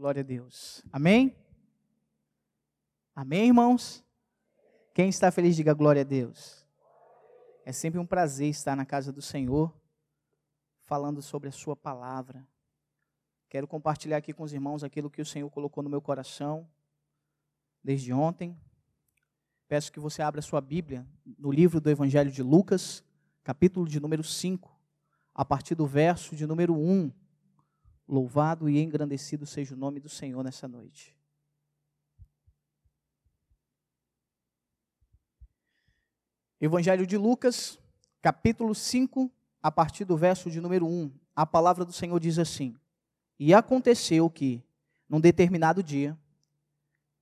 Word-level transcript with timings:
Glória 0.00 0.20
a 0.20 0.24
Deus. 0.24 0.82
Amém? 0.90 1.36
Amém, 3.14 3.48
irmãos? 3.48 4.02
Quem 4.94 5.10
está 5.10 5.30
feliz, 5.30 5.54
diga 5.54 5.74
glória 5.74 6.00
a 6.00 6.04
Deus. 6.06 6.66
É 7.66 7.70
sempre 7.70 8.00
um 8.00 8.06
prazer 8.06 8.48
estar 8.48 8.74
na 8.74 8.86
casa 8.86 9.12
do 9.12 9.20
Senhor, 9.20 9.78
falando 10.84 11.20
sobre 11.20 11.50
a 11.50 11.52
Sua 11.52 11.76
palavra. 11.76 12.48
Quero 13.50 13.68
compartilhar 13.68 14.16
aqui 14.16 14.32
com 14.32 14.42
os 14.42 14.54
irmãos 14.54 14.82
aquilo 14.82 15.10
que 15.10 15.20
o 15.20 15.26
Senhor 15.26 15.50
colocou 15.50 15.82
no 15.82 15.90
meu 15.90 16.00
coração 16.00 16.66
desde 17.84 18.10
ontem. 18.10 18.58
Peço 19.68 19.92
que 19.92 20.00
você 20.00 20.22
abra 20.22 20.40
sua 20.40 20.62
Bíblia 20.62 21.06
no 21.38 21.52
livro 21.52 21.78
do 21.78 21.90
Evangelho 21.90 22.30
de 22.30 22.42
Lucas, 22.42 23.04
capítulo 23.44 23.86
de 23.86 24.00
número 24.00 24.24
5, 24.24 24.74
a 25.34 25.44
partir 25.44 25.74
do 25.74 25.86
verso 25.86 26.34
de 26.34 26.46
número 26.46 26.74
1. 26.74 27.12
Louvado 28.10 28.68
e 28.68 28.82
engrandecido 28.82 29.46
seja 29.46 29.72
o 29.72 29.78
nome 29.78 30.00
do 30.00 30.08
Senhor 30.08 30.42
nessa 30.42 30.66
noite. 30.66 31.16
Evangelho 36.60 37.06
de 37.06 37.16
Lucas, 37.16 37.78
capítulo 38.20 38.74
5, 38.74 39.30
a 39.62 39.70
partir 39.70 40.04
do 40.04 40.16
verso 40.16 40.50
de 40.50 40.60
número 40.60 40.88
1. 40.88 41.12
A 41.36 41.46
palavra 41.46 41.84
do 41.84 41.92
Senhor 41.92 42.18
diz 42.18 42.36
assim: 42.36 42.74
E 43.38 43.54
aconteceu 43.54 44.28
que, 44.28 44.60
num 45.08 45.20
determinado 45.20 45.80
dia, 45.80 46.18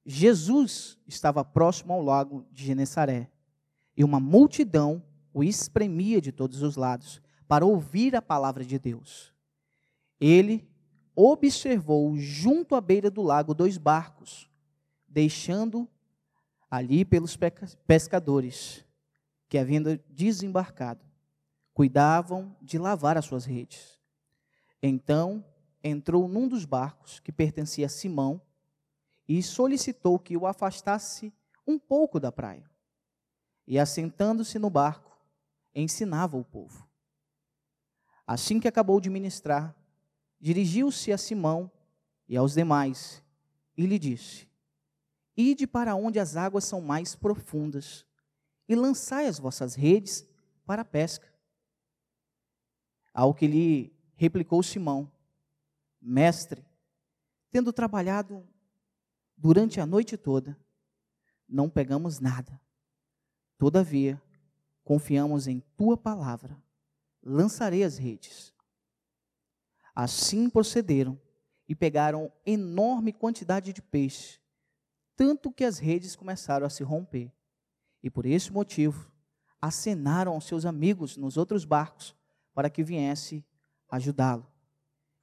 Jesus 0.06 0.98
estava 1.06 1.44
próximo 1.44 1.92
ao 1.92 2.02
lago 2.02 2.46
de 2.50 2.64
Genesaré, 2.64 3.30
e 3.94 4.02
uma 4.02 4.18
multidão 4.18 5.04
o 5.34 5.44
espremia 5.44 6.18
de 6.18 6.32
todos 6.32 6.62
os 6.62 6.76
lados 6.76 7.20
para 7.46 7.66
ouvir 7.66 8.16
a 8.16 8.22
palavra 8.22 8.64
de 8.64 8.78
Deus. 8.78 9.34
Ele 10.18 10.67
observou 11.20 12.16
junto 12.16 12.76
à 12.76 12.80
beira 12.80 13.10
do 13.10 13.22
lago 13.22 13.52
dois 13.52 13.76
barcos, 13.76 14.48
deixando 15.08 15.88
ali 16.70 17.04
pelos 17.04 17.36
pescadores 17.86 18.84
que, 19.48 19.58
havendo 19.58 19.98
desembarcado, 20.08 21.04
cuidavam 21.74 22.56
de 22.62 22.78
lavar 22.78 23.18
as 23.18 23.24
suas 23.24 23.44
redes. 23.44 23.98
Então 24.80 25.44
entrou 25.82 26.28
num 26.28 26.46
dos 26.46 26.64
barcos 26.64 27.18
que 27.18 27.32
pertencia 27.32 27.86
a 27.86 27.88
Simão 27.88 28.40
e 29.26 29.42
solicitou 29.42 30.18
que 30.20 30.36
o 30.36 30.46
afastasse 30.46 31.32
um 31.66 31.78
pouco 31.78 32.20
da 32.20 32.30
praia. 32.30 32.70
E 33.66 33.76
assentando-se 33.78 34.58
no 34.58 34.70
barco, 34.70 35.18
ensinava 35.74 36.36
o 36.36 36.44
povo. 36.44 36.88
Assim 38.26 38.60
que 38.60 38.68
acabou 38.68 39.00
de 39.00 39.10
ministrar, 39.10 39.74
dirigiu-se 40.40 41.12
a 41.12 41.18
Simão 41.18 41.70
e 42.28 42.36
aos 42.36 42.54
demais 42.54 43.22
e 43.76 43.86
lhe 43.86 43.98
disse: 43.98 44.48
Ide 45.36 45.66
para 45.66 45.94
onde 45.94 46.18
as 46.18 46.36
águas 46.36 46.64
são 46.64 46.80
mais 46.80 47.14
profundas 47.14 48.04
e 48.68 48.74
lançai 48.74 49.26
as 49.26 49.38
vossas 49.38 49.74
redes 49.74 50.28
para 50.64 50.82
a 50.82 50.84
pesca. 50.84 51.32
Ao 53.14 53.34
que 53.34 53.46
lhe 53.46 53.92
replicou 54.16 54.62
Simão: 54.62 55.10
Mestre, 56.00 56.64
tendo 57.50 57.72
trabalhado 57.72 58.46
durante 59.36 59.80
a 59.80 59.86
noite 59.86 60.16
toda, 60.16 60.58
não 61.48 61.70
pegamos 61.70 62.20
nada. 62.20 62.60
Todavia, 63.56 64.20
confiamos 64.84 65.46
em 65.46 65.60
tua 65.76 65.96
palavra. 65.96 66.60
Lançarei 67.22 67.82
as 67.82 67.98
redes. 67.98 68.54
Assim 70.00 70.48
procederam 70.48 71.20
e 71.68 71.74
pegaram 71.74 72.30
enorme 72.46 73.12
quantidade 73.12 73.72
de 73.72 73.82
peixe, 73.82 74.38
tanto 75.16 75.50
que 75.50 75.64
as 75.64 75.80
redes 75.80 76.14
começaram 76.14 76.64
a 76.64 76.70
se 76.70 76.84
romper. 76.84 77.32
E 78.00 78.08
por 78.08 78.24
esse 78.24 78.52
motivo, 78.52 79.10
acenaram 79.60 80.34
aos 80.34 80.44
seus 80.44 80.64
amigos 80.64 81.16
nos 81.16 81.36
outros 81.36 81.64
barcos 81.64 82.14
para 82.54 82.70
que 82.70 82.84
viesse 82.84 83.44
ajudá-lo. 83.90 84.46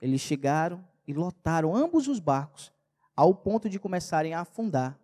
Eles 0.02 0.20
chegaram 0.20 0.86
e 1.08 1.14
lotaram 1.14 1.74
ambos 1.74 2.10
os 2.10 2.20
barcos, 2.20 2.70
ao 3.16 3.34
ponto 3.34 3.70
de 3.70 3.80
começarem 3.80 4.34
a 4.34 4.42
afundar. 4.42 5.00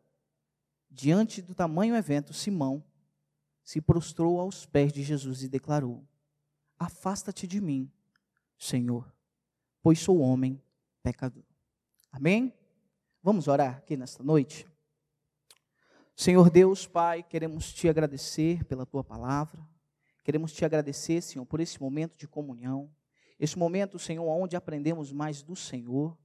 Diante 0.89 1.41
do 1.41 1.55
tamanho 1.55 1.95
evento, 1.95 2.33
Simão 2.33 2.83
se 3.63 3.79
prostrou 3.79 4.37
aos 4.37 4.65
pés 4.65 4.91
de 4.91 5.01
Jesus 5.01 5.43
e 5.43 5.47
declarou: 5.47 6.05
Afasta-te 6.77 7.47
de 7.47 7.61
mim, 7.61 7.89
Senhor, 8.57 9.09
pois 9.81 9.99
sou 9.99 10.19
homem 10.19 10.61
pecador. 11.03 11.43
Amém? 12.11 12.53
Vamos 13.23 13.47
orar 13.47 13.77
aqui 13.77 13.95
nesta 13.95 14.23
noite? 14.23 14.67
Senhor 16.15 16.49
Deus, 16.49 16.85
Pai, 16.85 17.23
queremos 17.23 17.73
te 17.73 17.87
agradecer 17.89 18.63
pela 18.65 18.85
tua 18.85 19.03
palavra, 19.03 19.59
queremos 20.23 20.51
te 20.53 20.63
agradecer, 20.63 21.21
Senhor, 21.21 21.45
por 21.45 21.59
esse 21.59 21.81
momento 21.81 22.15
de 22.17 22.27
comunhão, 22.27 22.91
esse 23.39 23.57
momento, 23.57 23.97
Senhor, 23.97 24.23
onde 24.25 24.55
aprendemos 24.55 25.11
mais 25.11 25.41
do 25.41 25.55
Senhor, 25.55 26.15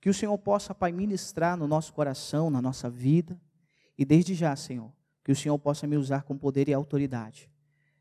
que 0.00 0.10
o 0.10 0.14
Senhor 0.14 0.36
possa, 0.38 0.74
Pai, 0.74 0.90
ministrar 0.90 1.56
no 1.56 1.68
nosso 1.68 1.92
coração, 1.92 2.50
na 2.50 2.60
nossa 2.60 2.90
vida, 2.90 3.40
e 3.96 4.04
desde 4.04 4.34
já, 4.34 4.56
Senhor, 4.56 4.92
que 5.22 5.30
o 5.30 5.36
Senhor 5.36 5.58
possa 5.58 5.86
me 5.86 5.96
usar 5.96 6.22
com 6.22 6.36
poder 6.36 6.68
e 6.68 6.74
autoridade, 6.74 7.50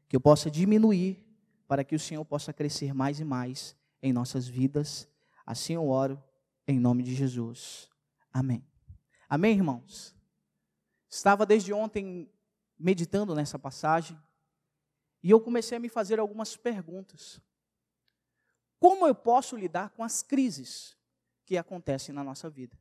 que 0.07 0.15
eu 0.15 0.21
possa 0.21 0.49
diminuir 0.49 1.23
para 1.67 1.83
que 1.83 1.95
o 1.95 1.99
Senhor 1.99 2.23
possa 2.23 2.53
crescer 2.53 2.93
mais 2.93 3.19
e 3.19 3.23
mais 3.23 3.75
em 4.01 4.13
nossas 4.13 4.47
vidas. 4.47 5.07
Assim 5.45 5.73
eu 5.73 5.87
oro 5.87 6.21
em 6.67 6.79
nome 6.79 7.03
de 7.03 7.15
Jesus. 7.15 7.89
Amém. 8.31 8.65
Amém, 9.29 9.55
irmãos? 9.55 10.15
Estava 11.09 11.45
desde 11.45 11.73
ontem 11.73 12.29
meditando 12.77 13.33
nessa 13.33 13.57
passagem 13.57 14.17
e 15.23 15.31
eu 15.31 15.39
comecei 15.39 15.77
a 15.77 15.79
me 15.79 15.89
fazer 15.89 16.19
algumas 16.19 16.55
perguntas. 16.55 17.41
Como 18.79 19.07
eu 19.07 19.15
posso 19.15 19.55
lidar 19.55 19.89
com 19.89 20.03
as 20.03 20.21
crises 20.21 20.95
que 21.45 21.57
acontecem 21.57 22.13
na 22.13 22.23
nossa 22.23 22.49
vida? 22.49 22.77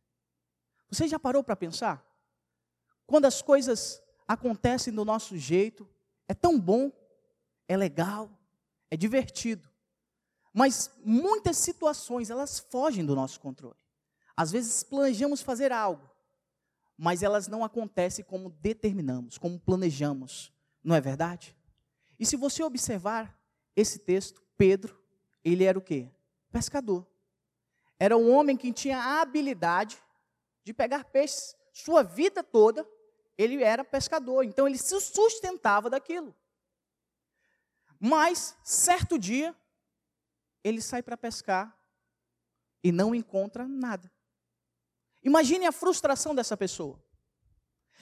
Você 0.91 1.09
já 1.09 1.19
parou 1.19 1.43
para 1.43 1.57
pensar? 1.57 2.05
Quando 3.07 3.25
as 3.25 3.41
coisas 3.41 4.03
acontecem 4.27 4.93
do 4.93 5.05
nosso 5.05 5.37
jeito, 5.37 5.89
é 6.29 6.35
tão 6.35 6.61
bom, 6.61 6.93
é 7.67 7.77
legal, 7.77 8.31
é 8.91 8.97
divertido. 8.97 9.69
Mas 10.57 10.91
muitas 11.05 11.59
situações, 11.59 12.31
elas 12.31 12.59
fogem 12.59 13.05
do 13.05 13.15
nosso 13.15 13.39
controle. 13.39 13.77
Às 14.35 14.51
vezes 14.51 14.83
planejamos 14.83 15.43
fazer 15.43 15.71
algo, 15.71 16.11
mas 16.97 17.23
elas 17.23 17.47
não 17.47 17.63
acontecem 17.63 18.25
como 18.25 18.49
determinamos, 18.49 19.37
como 19.37 19.61
planejamos. 19.61 20.51
Não 20.83 20.97
é 20.97 21.01
verdade? 21.01 21.55
E 22.19 22.25
se 22.25 22.37
você 22.37 22.63
observar 22.63 23.39
esse 23.77 23.99
texto, 23.99 24.43
Pedro, 24.57 24.99
ele 25.45 25.63
era 25.63 25.79
o 25.79 25.83
quê? 25.83 26.09
Pescador. 26.51 27.07
Era 27.99 28.17
um 28.17 28.33
homem 28.33 28.57
que 28.57 28.73
tinha 28.73 28.99
a 28.99 29.21
habilidade 29.21 30.03
de 30.65 30.73
pegar 30.73 31.05
peixes. 31.05 31.55
Sua 31.71 32.03
vida 32.03 32.43
toda, 32.43 32.89
ele 33.37 33.63
era 33.63 33.85
pescador. 33.85 34.43
Então, 34.43 34.67
ele 34.67 34.79
se 34.79 34.99
sustentava 35.03 35.91
daquilo. 35.91 36.35
Mas, 38.01 38.57
certo 38.65 39.19
dia, 39.19 39.55
ele 40.67 40.83
sai 40.83 41.01
para 41.01 41.17
pescar 41.17 41.79
e 42.83 42.91
não 42.91 43.15
encontra 43.15 43.69
nada. 43.69 44.11
Imagine 45.23 45.67
a 45.67 45.73
frustração 45.73 46.35
dessa 46.35 46.57
pessoa. 46.57 47.01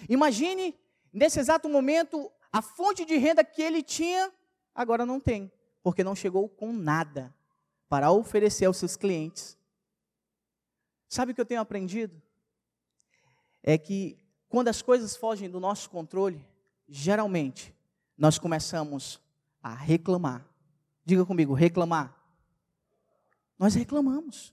Imagine, 0.09 0.75
nesse 1.13 1.39
exato 1.39 1.69
momento, 1.69 2.33
a 2.51 2.63
fonte 2.63 3.05
de 3.05 3.17
renda 3.17 3.45
que 3.45 3.61
ele 3.61 3.83
tinha, 3.83 4.33
agora 4.75 5.05
não 5.05 5.21
tem, 5.21 5.53
porque 5.83 6.03
não 6.03 6.17
chegou 6.17 6.49
com 6.49 6.73
nada 6.73 7.35
para 7.87 8.11
oferecer 8.11 8.65
aos 8.65 8.79
seus 8.79 8.97
clientes. 8.97 9.59
Sabe 11.07 11.33
o 11.33 11.35
que 11.35 11.41
eu 11.41 11.47
tenho 11.47 11.61
aprendido? 11.61 12.21
É 13.63 13.77
que 13.77 14.19
quando 14.49 14.69
as 14.69 14.81
coisas 14.81 15.15
fogem 15.15 15.51
do 15.51 15.61
nosso 15.61 15.91
controle, 15.91 16.45
geralmente 16.89 17.75
nós 18.17 18.39
começamos 18.39 19.21
a 19.63 19.75
reclamar. 19.75 20.47
Diga 21.05 21.27
comigo, 21.27 21.53
reclamar. 21.53 22.24
Nós 23.65 23.75
reclamamos. 23.75 24.53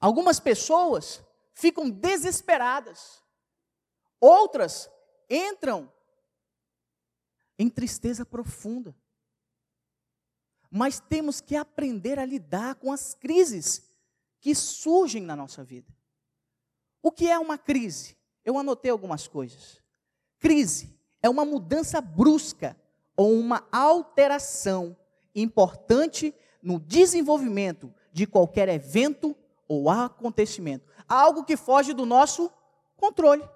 Algumas 0.00 0.38
pessoas 0.38 1.20
ficam 1.52 1.90
desesperadas. 1.90 3.20
Outras 4.20 4.88
entram 5.28 5.92
em 7.58 7.68
tristeza 7.68 8.24
profunda. 8.24 8.94
Mas 10.70 11.00
temos 11.00 11.40
que 11.40 11.56
aprender 11.56 12.16
a 12.20 12.24
lidar 12.24 12.76
com 12.76 12.92
as 12.92 13.12
crises 13.12 13.90
que 14.40 14.54
surgem 14.54 15.24
na 15.24 15.34
nossa 15.34 15.64
vida. 15.64 15.92
O 17.02 17.10
que 17.10 17.28
é 17.28 17.40
uma 17.40 17.58
crise? 17.58 18.16
Eu 18.44 18.56
anotei 18.56 18.92
algumas 18.92 19.26
coisas. 19.26 19.82
Crise 20.38 20.96
é 21.20 21.28
uma 21.28 21.44
mudança 21.44 22.00
brusca 22.00 22.80
ou 23.16 23.32
uma 23.32 23.66
alteração 23.72 24.96
importante 25.34 26.32
no 26.62 26.78
desenvolvimento 26.78 27.92
de 28.12 28.26
qualquer 28.26 28.68
evento 28.68 29.36
ou 29.66 29.88
acontecimento, 29.88 30.86
algo 31.08 31.44
que 31.44 31.56
foge 31.56 31.92
do 31.92 32.04
nosso 32.04 32.52
controle. 32.96 33.48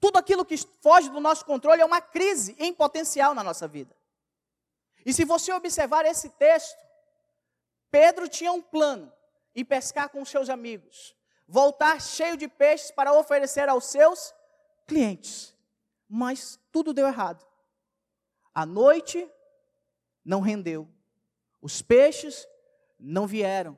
Tudo 0.00 0.18
aquilo 0.18 0.44
que 0.44 0.56
foge 0.56 1.08
do 1.08 1.20
nosso 1.20 1.44
controle 1.44 1.80
é 1.80 1.84
uma 1.84 2.00
crise 2.00 2.56
em 2.58 2.72
potencial 2.72 3.34
na 3.34 3.42
nossa 3.42 3.66
vida. 3.68 3.94
E 5.04 5.12
se 5.12 5.24
você 5.24 5.52
observar 5.52 6.04
esse 6.06 6.30
texto, 6.30 6.78
Pedro 7.90 8.28
tinha 8.28 8.52
um 8.52 8.62
plano: 8.62 9.12
ir 9.54 9.64
pescar 9.64 10.08
com 10.08 10.24
seus 10.24 10.48
amigos, 10.48 11.14
voltar 11.46 12.00
cheio 12.00 12.36
de 12.36 12.48
peixes 12.48 12.90
para 12.90 13.12
oferecer 13.12 13.68
aos 13.68 13.86
seus 13.86 14.34
clientes. 14.86 15.54
Mas 16.08 16.58
tudo 16.72 16.92
deu 16.92 17.06
errado. 17.06 17.46
A 18.54 18.64
noite 18.64 19.28
não 20.24 20.40
rendeu, 20.40 20.88
os 21.64 21.80
peixes 21.80 22.46
não 23.00 23.26
vieram. 23.26 23.74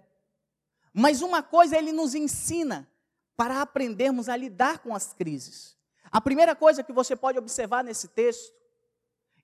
Mas 0.92 1.22
uma 1.22 1.40
coisa 1.40 1.78
ele 1.78 1.92
nos 1.92 2.16
ensina 2.16 2.90
para 3.36 3.62
aprendermos 3.62 4.28
a 4.28 4.36
lidar 4.36 4.80
com 4.80 4.92
as 4.92 5.12
crises. 5.12 5.76
A 6.10 6.20
primeira 6.20 6.56
coisa 6.56 6.82
que 6.82 6.92
você 6.92 7.14
pode 7.14 7.38
observar 7.38 7.84
nesse 7.84 8.08
texto 8.08 8.52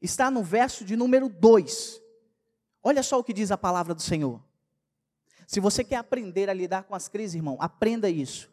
está 0.01 0.29
no 0.29 0.43
verso 0.43 0.85
de 0.85 0.97
número 0.97 1.29
2. 1.29 2.03
Olha 2.83 3.05
só 3.05 3.21
o 3.21 3.23
que 3.23 3.33
diz 3.33 3.53
a 3.53 3.57
palavra 3.57 3.95
do 3.95 4.03
Senhor. 4.03 4.43
Se 5.47 5.61
você 5.61 5.85
quer 5.85 5.97
aprender 5.97 6.51
a 6.51 6.55
lidar 6.55 6.83
com 6.83 6.97
as 6.97 7.07
crises, 7.07 7.37
irmão, 7.37 7.57
aprenda 7.61 8.11
isso. 8.11 8.51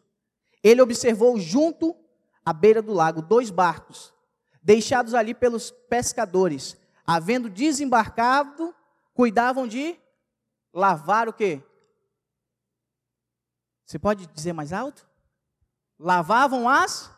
Ele 0.62 0.80
observou 0.80 1.36
junto 1.40 1.96
à 2.44 2.52
beira 2.52 2.80
do 2.80 2.92
lago 2.92 3.22
dois 3.22 3.50
barcos, 3.50 4.14
deixados 4.62 5.14
ali 5.14 5.34
pelos 5.34 5.72
pescadores, 5.72 6.76
havendo 7.04 7.50
desembarcado, 7.50 8.72
cuidavam 9.20 9.68
de 9.68 10.00
lavar 10.72 11.28
o 11.28 11.32
quê? 11.34 11.62
Você 13.84 13.98
pode 13.98 14.26
dizer 14.28 14.54
mais 14.54 14.72
alto? 14.72 15.06
Lavavam 15.98 16.66
as 16.66 17.10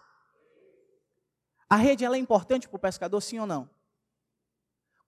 A 1.71 1.77
rede 1.77 2.05
ela 2.05 2.17
é 2.17 2.19
importante 2.19 2.69
para 2.69 2.77
o 2.77 2.81
pescador, 2.81 3.21
sim 3.21 3.39
ou 3.39 3.47
não? 3.47 3.71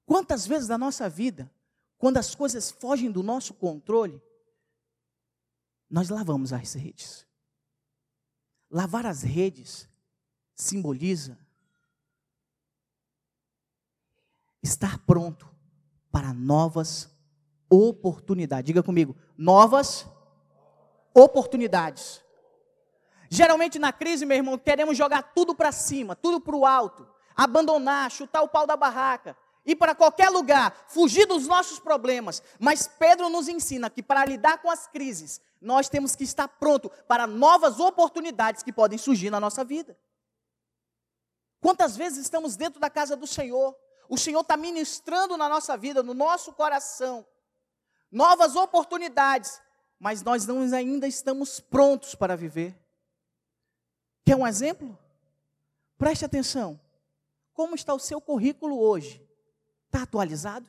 Quantas 0.07 0.47
vezes 0.47 0.69
na 0.69 0.79
nossa 0.79 1.09
vida, 1.09 1.53
quando 1.99 2.19
as 2.19 2.33
coisas 2.33 2.71
fogem 2.71 3.11
do 3.11 3.25
nosso 3.25 3.55
controle, 3.55 4.23
nós 5.91 6.09
lavamos 6.09 6.53
as 6.53 6.75
redes. 6.75 7.27
Lavar 8.71 9.05
as 9.05 9.25
redes 9.25 9.89
simboliza 10.55 11.37
estar 14.63 14.97
pronto 15.05 15.54
para 16.15 16.33
novas 16.33 17.11
oportunidades. 17.69 18.67
Diga 18.67 18.85
comigo, 18.85 19.17
novas 19.37 20.07
oportunidades. 21.13 22.23
Geralmente 23.29 23.81
na 23.81 23.93
crise, 23.93 24.25
meu 24.25 24.37
irmão, 24.37 24.57
queremos 24.57 24.97
jogar 24.97 25.35
tudo 25.35 25.57
para 25.57 25.73
cima, 25.73 26.15
tudo 26.15 26.41
para 26.41 26.55
o 26.55 26.65
alto, 26.65 27.05
abandonar, 27.35 28.13
chutar 28.13 28.43
o 28.43 28.49
pau 28.49 28.65
da 28.65 28.77
barraca, 28.77 29.37
ir 29.67 29.75
para 29.75 29.93
qualquer 29.93 30.31
lugar, 30.31 30.85
fugir 30.87 31.27
dos 31.27 31.49
nossos 31.49 31.81
problemas. 31.81 32.41
Mas 32.61 32.87
Pedro 32.87 33.29
nos 33.29 33.49
ensina 33.49 33.91
que 33.91 34.01
para 34.01 34.25
lidar 34.25 34.63
com 34.63 34.71
as 34.71 34.87
crises, 34.87 35.41
nós 35.61 35.89
temos 35.89 36.15
que 36.15 36.23
estar 36.23 36.47
pronto 36.47 36.89
para 37.09 37.27
novas 37.27 37.81
oportunidades 37.81 38.63
que 38.63 38.73
podem 38.73 38.99
surgir 38.99 39.31
na 39.31 39.41
nossa 39.41 39.65
vida. 39.65 39.99
Quantas 41.61 41.97
vezes 41.97 42.19
estamos 42.19 42.55
dentro 42.55 42.79
da 42.79 42.89
casa 42.89 43.17
do 43.17 43.27
Senhor, 43.27 43.75
o 44.09 44.17
Senhor 44.17 44.41
está 44.41 44.57
ministrando 44.57 45.37
na 45.37 45.49
nossa 45.49 45.77
vida, 45.77 46.03
no 46.03 46.15
nosso 46.15 46.53
coração, 46.53 47.27
novas 48.11 48.57
oportunidades, 48.57 49.61
mas 49.99 50.23
nós 50.23 50.47
não 50.47 50.61
ainda 50.75 51.07
estamos 51.07 51.61
prontos 51.61 52.15
para 52.15 52.37
viver. 52.37 52.79
Quer 54.25 54.37
um 54.37 54.47
exemplo? 54.47 54.99
Preste 55.97 56.25
atenção. 56.25 56.81
Como 57.53 57.75
está 57.75 57.95
o 57.95 57.99
seu 57.99 58.21
currículo 58.21 58.79
hoje? 58.79 59.23
Está 59.87 60.03
atualizado? 60.03 60.67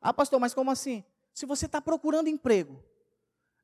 Ah, 0.00 0.12
pastor, 0.12 0.38
mas 0.38 0.52
como 0.52 0.70
assim? 0.70 1.02
Se 1.32 1.46
você 1.46 1.66
está 1.66 1.80
procurando 1.80 2.28
emprego, 2.28 2.82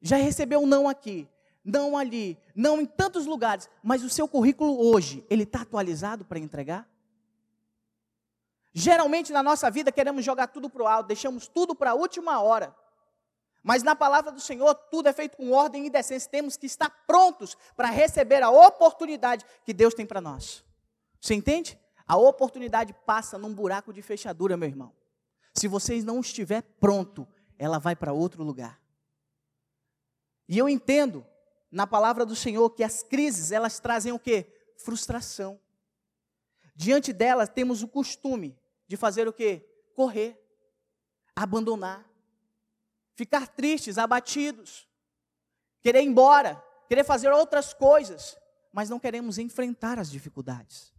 já 0.00 0.16
recebeu 0.16 0.60
um 0.60 0.66
não 0.66 0.88
aqui, 0.88 1.28
não 1.64 1.96
ali, 1.96 2.38
não 2.54 2.80
em 2.80 2.86
tantos 2.86 3.26
lugares, 3.26 3.68
mas 3.82 4.02
o 4.02 4.10
seu 4.10 4.26
currículo 4.26 4.78
hoje, 4.78 5.24
ele 5.28 5.42
está 5.42 5.62
atualizado 5.62 6.24
para 6.24 6.38
entregar? 6.38 6.88
Geralmente 8.72 9.32
na 9.32 9.42
nossa 9.42 9.70
vida 9.70 9.90
queremos 9.90 10.24
jogar 10.24 10.46
tudo 10.46 10.70
para 10.70 10.82
o 10.82 10.86
alto, 10.86 11.08
deixamos 11.08 11.48
tudo 11.48 11.74
para 11.74 11.90
a 11.90 11.94
última 11.94 12.40
hora. 12.40 12.74
Mas 13.62 13.82
na 13.82 13.94
palavra 13.94 14.32
do 14.32 14.40
Senhor, 14.40 14.74
tudo 14.74 15.08
é 15.08 15.12
feito 15.12 15.36
com 15.36 15.52
ordem 15.52 15.86
e 15.86 15.90
decência. 15.90 16.30
Temos 16.30 16.56
que 16.56 16.66
estar 16.66 16.88
prontos 17.06 17.56
para 17.76 17.90
receber 17.90 18.42
a 18.42 18.50
oportunidade 18.50 19.44
que 19.64 19.74
Deus 19.74 19.92
tem 19.92 20.06
para 20.06 20.20
nós. 20.20 20.64
Você 21.20 21.34
entende? 21.34 21.78
A 22.06 22.16
oportunidade 22.16 22.94
passa 23.04 23.36
num 23.36 23.52
buraco 23.52 23.92
de 23.92 24.00
fechadura, 24.00 24.56
meu 24.56 24.68
irmão. 24.68 24.92
Se 25.54 25.68
vocês 25.68 26.04
não 26.04 26.20
estiver 26.20 26.62
pronto, 26.80 27.28
ela 27.58 27.78
vai 27.78 27.94
para 27.94 28.12
outro 28.12 28.42
lugar. 28.42 28.80
E 30.48 30.56
eu 30.56 30.68
entendo 30.68 31.24
na 31.70 31.86
palavra 31.86 32.26
do 32.26 32.34
Senhor 32.34 32.70
que 32.70 32.82
as 32.82 33.02
crises, 33.02 33.52
elas 33.52 33.78
trazem 33.78 34.12
o 34.12 34.18
quê? 34.18 34.46
Frustração. 34.76 35.60
Diante 36.74 37.12
delas 37.12 37.48
temos 37.48 37.82
o 37.82 37.88
costume 37.88 38.58
de 38.88 38.96
fazer 38.96 39.28
o 39.28 39.32
quê? 39.32 39.66
Correr, 39.94 40.40
abandonar, 41.36 42.08
ficar 43.14 43.46
tristes, 43.46 43.98
abatidos, 43.98 44.88
querer 45.82 46.02
ir 46.02 46.06
embora, 46.06 46.62
querer 46.88 47.04
fazer 47.04 47.30
outras 47.30 47.72
coisas, 47.72 48.36
mas 48.72 48.88
não 48.88 48.98
queremos 48.98 49.38
enfrentar 49.38 49.98
as 49.98 50.10
dificuldades. 50.10 50.92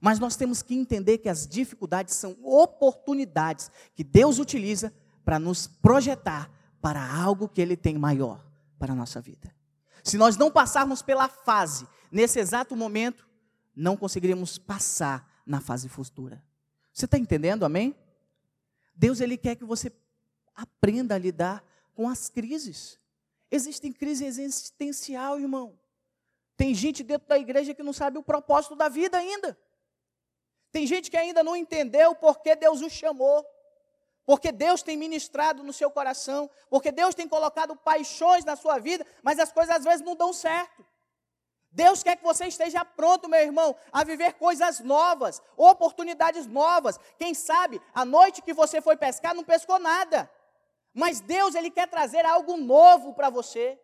Mas 0.00 0.18
nós 0.18 0.34
temos 0.34 0.62
que 0.62 0.74
entender 0.74 1.18
que 1.18 1.28
as 1.28 1.46
dificuldades 1.46 2.16
são 2.16 2.36
oportunidades 2.42 3.70
que 3.94 4.02
Deus 4.02 4.38
utiliza 4.38 4.92
para 5.24 5.38
nos 5.38 5.68
projetar 5.68 6.50
para 6.80 7.14
algo 7.14 7.48
que 7.48 7.60
Ele 7.60 7.76
tem 7.76 7.96
maior 7.96 8.44
para 8.78 8.92
a 8.92 8.96
nossa 8.96 9.20
vida. 9.20 9.54
Se 10.02 10.16
nós 10.16 10.36
não 10.36 10.50
passarmos 10.50 11.02
pela 11.02 11.28
fase, 11.28 11.86
nesse 12.10 12.38
exato 12.38 12.74
momento, 12.76 13.28
não 13.74 13.96
conseguiremos 13.96 14.58
passar 14.58 15.42
na 15.46 15.60
fase 15.60 15.88
futura. 15.88 16.42
Você 16.92 17.04
está 17.06 17.18
entendendo, 17.18 17.64
amém? 17.64 17.96
Deus, 18.94 19.20
Ele 19.20 19.36
quer 19.36 19.56
que 19.56 19.64
você 19.64 19.90
aprenda 20.54 21.14
a 21.14 21.18
lidar 21.18 21.64
com 21.94 22.08
as 22.08 22.28
crises. 22.28 22.98
Existem 23.50 23.92
crises 23.92 24.38
existencial, 24.38 25.38
irmão. 25.38 25.78
Tem 26.56 26.74
gente 26.74 27.02
dentro 27.02 27.28
da 27.28 27.38
igreja 27.38 27.74
que 27.74 27.82
não 27.82 27.92
sabe 27.92 28.18
o 28.18 28.22
propósito 28.22 28.76
da 28.76 28.88
vida 28.88 29.16
ainda. 29.16 29.58
Tem 30.70 30.86
gente 30.86 31.10
que 31.10 31.16
ainda 31.16 31.42
não 31.42 31.56
entendeu 31.56 32.14
porque 32.14 32.56
Deus 32.56 32.80
o 32.80 32.88
chamou. 32.88 33.44
Porque 34.24 34.52
Deus 34.52 34.82
tem 34.82 34.96
ministrado 34.96 35.62
no 35.62 35.72
seu 35.72 35.90
coração, 35.90 36.48
porque 36.70 36.92
Deus 36.92 37.14
tem 37.14 37.28
colocado 37.28 37.74
paixões 37.74 38.44
na 38.44 38.54
sua 38.56 38.78
vida, 38.78 39.04
mas 39.22 39.38
as 39.38 39.52
coisas 39.52 39.76
às 39.76 39.84
vezes 39.84 40.00
não 40.00 40.14
dão 40.14 40.32
certo. 40.32 40.84
Deus 41.72 42.02
quer 42.02 42.16
que 42.16 42.22
você 42.22 42.46
esteja 42.46 42.84
pronto, 42.84 43.28
meu 43.28 43.40
irmão, 43.40 43.74
a 43.90 44.04
viver 44.04 44.34
coisas 44.34 44.80
novas, 44.80 45.42
oportunidades 45.56 46.46
novas. 46.46 46.98
Quem 47.18 47.32
sabe, 47.32 47.80
a 47.94 48.04
noite 48.04 48.42
que 48.42 48.52
você 48.52 48.80
foi 48.80 48.96
pescar, 48.96 49.34
não 49.34 49.42
pescou 49.42 49.78
nada. 49.78 50.30
Mas 50.92 51.20
Deus, 51.20 51.54
Ele 51.54 51.70
quer 51.70 51.88
trazer 51.88 52.26
algo 52.26 52.58
novo 52.58 53.14
para 53.14 53.30
você. 53.30 53.80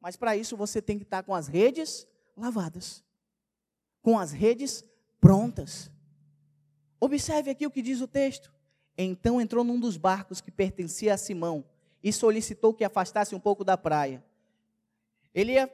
Mas 0.00 0.16
para 0.16 0.36
isso 0.36 0.56
você 0.56 0.82
tem 0.82 0.98
que 0.98 1.04
estar 1.04 1.22
com 1.22 1.34
as 1.34 1.46
redes 1.46 2.06
lavadas, 2.36 3.04
com 4.02 4.18
as 4.18 4.32
redes 4.32 4.84
prontas. 5.20 5.88
Observe 6.98 7.50
aqui 7.50 7.66
o 7.66 7.70
que 7.70 7.80
diz 7.80 8.00
o 8.00 8.08
texto. 8.08 8.52
Então 9.02 9.40
entrou 9.40 9.64
num 9.64 9.80
dos 9.80 9.96
barcos 9.96 10.40
que 10.40 10.50
pertencia 10.50 11.14
a 11.14 11.18
Simão 11.18 11.64
e 12.02 12.12
solicitou 12.12 12.74
que 12.74 12.84
afastasse 12.84 13.34
um 13.34 13.40
pouco 13.40 13.64
da 13.64 13.76
praia. 13.76 14.22
Ele 15.34 15.52
ia 15.52 15.72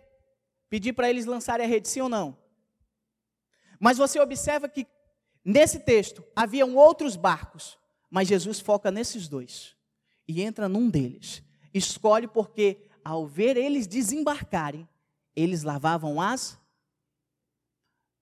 pedir 0.69 0.93
para 0.93 1.11
eles 1.11 1.27
lançarem 1.27 1.67
a 1.67 1.69
rede, 1.69 1.89
sim 1.89 2.01
ou 2.01 2.09
não? 2.09 2.37
Mas 3.81 3.99
você 3.99 4.21
observa 4.21 4.69
que 4.69 4.87
nesse 5.45 5.81
texto 5.81 6.25
haviam 6.35 6.77
outros 6.77 7.17
barcos, 7.17 7.79
mas 8.11 8.29
Jesus 8.29 8.61
foca 8.61 8.91
nesses 8.91 9.29
dois 9.29 9.77
e 10.29 10.43
entra 10.43 10.69
num 10.69 10.89
deles. 10.89 11.43
Escolhe 11.75 12.27
porque, 12.29 12.89
ao 13.05 13.27
ver 13.27 13.57
eles 13.57 13.87
desembarcarem, 13.87 14.89
eles 15.35 15.63
lavavam 15.63 16.21
as. 16.21 16.59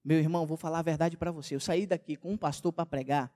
Meu 0.02 0.18
irmão, 0.18 0.46
vou 0.46 0.56
falar 0.56 0.80
a 0.80 0.82
verdade 0.82 1.16
para 1.16 1.30
você. 1.30 1.54
Eu 1.54 1.60
saí 1.60 1.86
daqui 1.86 2.16
com 2.16 2.32
um 2.32 2.36
pastor 2.36 2.72
para 2.72 2.84
pregar. 2.84 3.32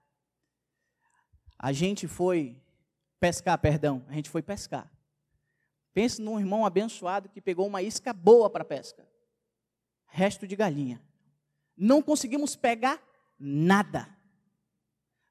A 1.58 1.72
gente 1.72 2.06
foi 2.06 2.56
pescar, 3.18 3.58
perdão, 3.58 4.04
a 4.08 4.12
gente 4.12 4.30
foi 4.30 4.42
pescar. 4.42 4.90
Pense 5.92 6.22
num 6.22 6.38
irmão 6.38 6.64
abençoado 6.64 7.28
que 7.28 7.40
pegou 7.40 7.66
uma 7.66 7.82
isca 7.82 8.12
boa 8.12 8.48
para 8.48 8.64
pesca. 8.64 9.06
Resto 10.06 10.46
de 10.46 10.54
galinha. 10.54 11.02
Não 11.76 12.00
conseguimos 12.00 12.54
pegar 12.54 13.02
nada. 13.38 14.08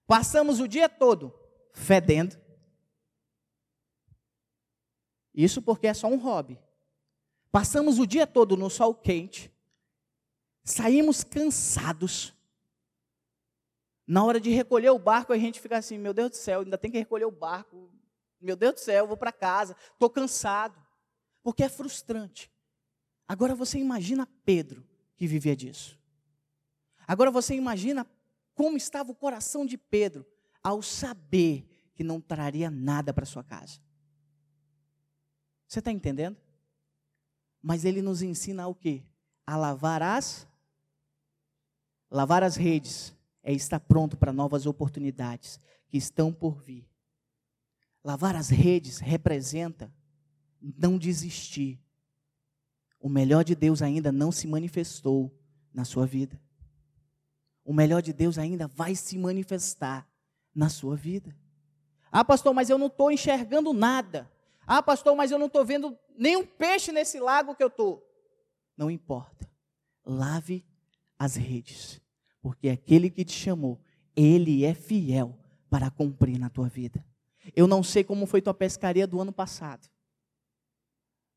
Passamos 0.06 0.60
o 0.60 0.68
dia 0.68 0.90
todo 0.90 1.34
fedendo, 1.74 2.38
Isso 5.38 5.62
porque 5.62 5.86
é 5.86 5.94
só 5.94 6.08
um 6.08 6.18
hobby. 6.18 6.60
Passamos 7.52 8.00
o 8.00 8.08
dia 8.08 8.26
todo 8.26 8.58
no 8.58 8.72
sol 8.72 8.96
quente, 8.96 9.54
saímos 10.64 11.24
cansados. 11.24 12.34
Na 14.08 14.24
hora 14.24 14.40
de 14.40 14.50
recolher 14.52 14.90
o 14.90 14.98
barco, 14.98 15.34
a 15.34 15.38
gente 15.38 15.60
fica 15.60 15.78
assim: 15.78 15.98
meu 15.98 16.14
Deus 16.14 16.30
do 16.30 16.36
céu, 16.38 16.62
ainda 16.62 16.78
tem 16.78 16.90
que 16.90 16.98
recolher 16.98 17.26
o 17.26 17.32
barco. 17.32 17.92
Meu 18.40 18.56
Deus 18.56 18.76
do 18.76 18.80
céu, 18.80 19.04
eu 19.04 19.08
vou 19.08 19.18
para 19.18 19.34
casa, 19.34 19.76
estou 19.92 20.10
cansado. 20.10 20.80
Porque 21.44 21.64
é 21.64 21.70
frustrante. 21.70 22.52
Agora 23.28 23.54
você 23.54 23.78
imagina 23.78 24.28
Pedro, 24.46 24.88
que 25.18 25.28
vivia 25.28 25.56
disso. 25.56 26.00
Agora 27.06 27.30
você 27.30 27.54
imagina 27.56 28.08
como 28.54 28.78
estava 28.78 29.12
o 29.12 29.16
coração 29.16 29.66
de 29.66 29.78
Pedro 29.78 30.26
ao 30.64 30.82
saber 30.82 31.68
que 31.94 32.04
não 32.04 32.22
traria 32.22 32.70
nada 32.70 33.14
para 33.14 33.26
sua 33.26 33.44
casa. 33.44 33.80
Você 35.68 35.80
está 35.80 35.92
entendendo? 35.92 36.38
Mas 37.62 37.84
ele 37.84 38.02
nos 38.02 38.22
ensina 38.22 38.68
o 38.68 38.76
quê? 38.76 39.04
A 39.46 39.58
lavar 39.58 40.02
as 40.02 40.48
lavar 42.10 42.42
as 42.42 42.56
redes 42.56 43.17
é 43.48 43.54
estar 43.54 43.80
pronto 43.80 44.18
para 44.18 44.34
novas 44.34 44.66
oportunidades 44.66 45.58
que 45.88 45.96
estão 45.98 46.34
por 46.34 46.62
vir. 46.62 46.86
Lavar 48.04 48.36
as 48.36 48.50
redes 48.50 49.00
representa 49.00 49.90
não 50.62 50.98
desistir. 50.98 51.82
O 53.00 53.08
melhor 53.08 53.46
de 53.46 53.56
Deus 53.56 53.82
ainda 53.82 54.12
não 54.12 54.34
se 54.34 54.50
manifestou 54.50 55.34
na 55.74 55.86
sua 55.86 56.06
vida. 56.06 56.38
O 57.64 57.74
melhor 57.74 58.02
de 58.02 58.12
Deus 58.12 58.38
ainda 58.38 58.68
vai 58.68 58.96
se 58.96 59.18
manifestar 59.18 60.06
na 60.54 60.68
sua 60.68 60.98
vida. 60.98 61.34
Ah, 62.12 62.26
pastor, 62.26 62.54
mas 62.54 62.70
eu 62.70 62.78
não 62.78 62.88
estou 62.88 63.10
enxergando 63.10 63.72
nada. 63.72 64.30
Ah, 64.66 64.84
pastor, 64.84 65.16
mas 65.16 65.32
eu 65.32 65.40
não 65.40 65.48
estou 65.48 65.64
vendo 65.64 65.98
nenhum 66.18 66.46
peixe 66.46 66.92
nesse 66.92 67.18
lago 67.18 67.56
que 67.56 67.64
eu 67.64 67.68
estou. 67.68 68.06
Não 68.76 68.92
importa. 68.92 69.50
Lave 70.06 70.66
as 71.18 71.38
redes. 71.38 72.06
Porque 72.48 72.70
aquele 72.70 73.10
que 73.10 73.26
te 73.26 73.34
chamou, 73.34 73.78
ele 74.16 74.64
é 74.64 74.74
fiel 74.74 75.38
para 75.70 75.92
cumprir 75.92 76.40
na 76.40 76.50
tua 76.50 76.70
vida. 76.70 77.04
Eu 77.54 77.68
não 77.68 77.84
sei 77.84 78.06
como 78.06 78.26
foi 78.26 78.42
tua 78.42 78.54
pescaria 78.54 79.06
do 79.06 79.20
ano 79.20 79.34
passado. 79.34 79.86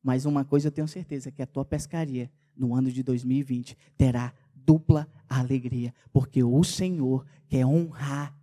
Mas 0.01 0.23
uma 0.23 0.45
coisa 0.45 0.69
eu 0.69 0.71
tenho 0.71 0.87
certeza, 0.87 1.29
que 1.29 1.41
a 1.41 1.45
tua 1.45 1.65
pescaria 1.65 2.31
no 2.55 2.73
ano 2.73 2.89
de 2.89 3.03
2020 3.03 3.77
terá 3.97 4.33
dupla 4.55 5.05
alegria, 5.27 5.93
porque 6.13 6.45
o 6.45 6.63
Senhor 6.63 7.25
quer 7.49 7.65
honrar, 7.65 8.33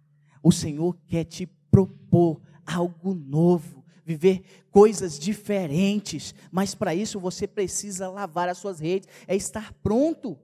o 0.43 0.53
Senhor 0.53 0.95
quer 1.07 1.25
te 1.25 1.47
propor 1.71 2.39
algo 2.67 3.15
novo 3.15 3.83
viver 4.05 4.43
coisas 4.71 5.19
diferentes, 5.19 6.35
mas 6.53 6.75
para 6.75 6.95
isso 6.95 7.19
você 7.19 7.47
precisa 7.47 8.11
lavar 8.11 8.47
as 8.51 8.59
suas 8.59 8.79
redes, 8.79 9.09
é 9.27 9.35
estar 9.35 9.73
pronto. 9.83 10.39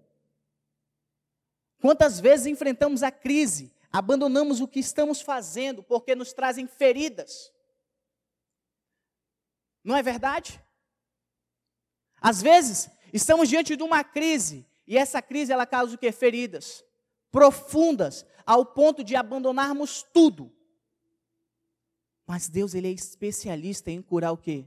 Quantas 1.85 2.19
vezes 2.19 2.47
enfrentamos 2.47 3.03
a 3.03 3.11
crise, 3.11 3.71
abandonamos 3.93 4.62
o 4.62 4.67
que 4.67 4.81
estamos 4.81 5.21
fazendo 5.21 5.83
porque 5.83 6.14
nos 6.14 6.33
trazem 6.33 6.67
feridas? 6.67 7.53
Não 9.85 9.95
é 9.95 10.03
verdade? 10.03 10.59
Às 12.19 12.41
vezes, 12.41 12.88
estamos 13.12 13.50
diante 13.50 13.76
de 13.76 13.83
uma 13.83 14.03
crise 14.03 14.67
e 14.87 14.97
essa 14.97 15.21
crise 15.21 15.53
ela 15.53 15.67
causa 15.67 15.95
o 15.95 15.99
que? 15.99 16.11
Feridas 16.11 16.83
profundas, 17.31 18.25
ao 18.47 18.64
ponto 18.64 19.05
de 19.05 19.14
abandonarmos 19.14 20.03
tudo 20.03 20.50
mas 22.26 22.49
Deus 22.49 22.75
ele 22.75 22.88
é 22.88 22.91
especialista 22.91 23.91
em 23.91 24.00
curar 24.00 24.33
o 24.33 24.38
quê? 24.38 24.67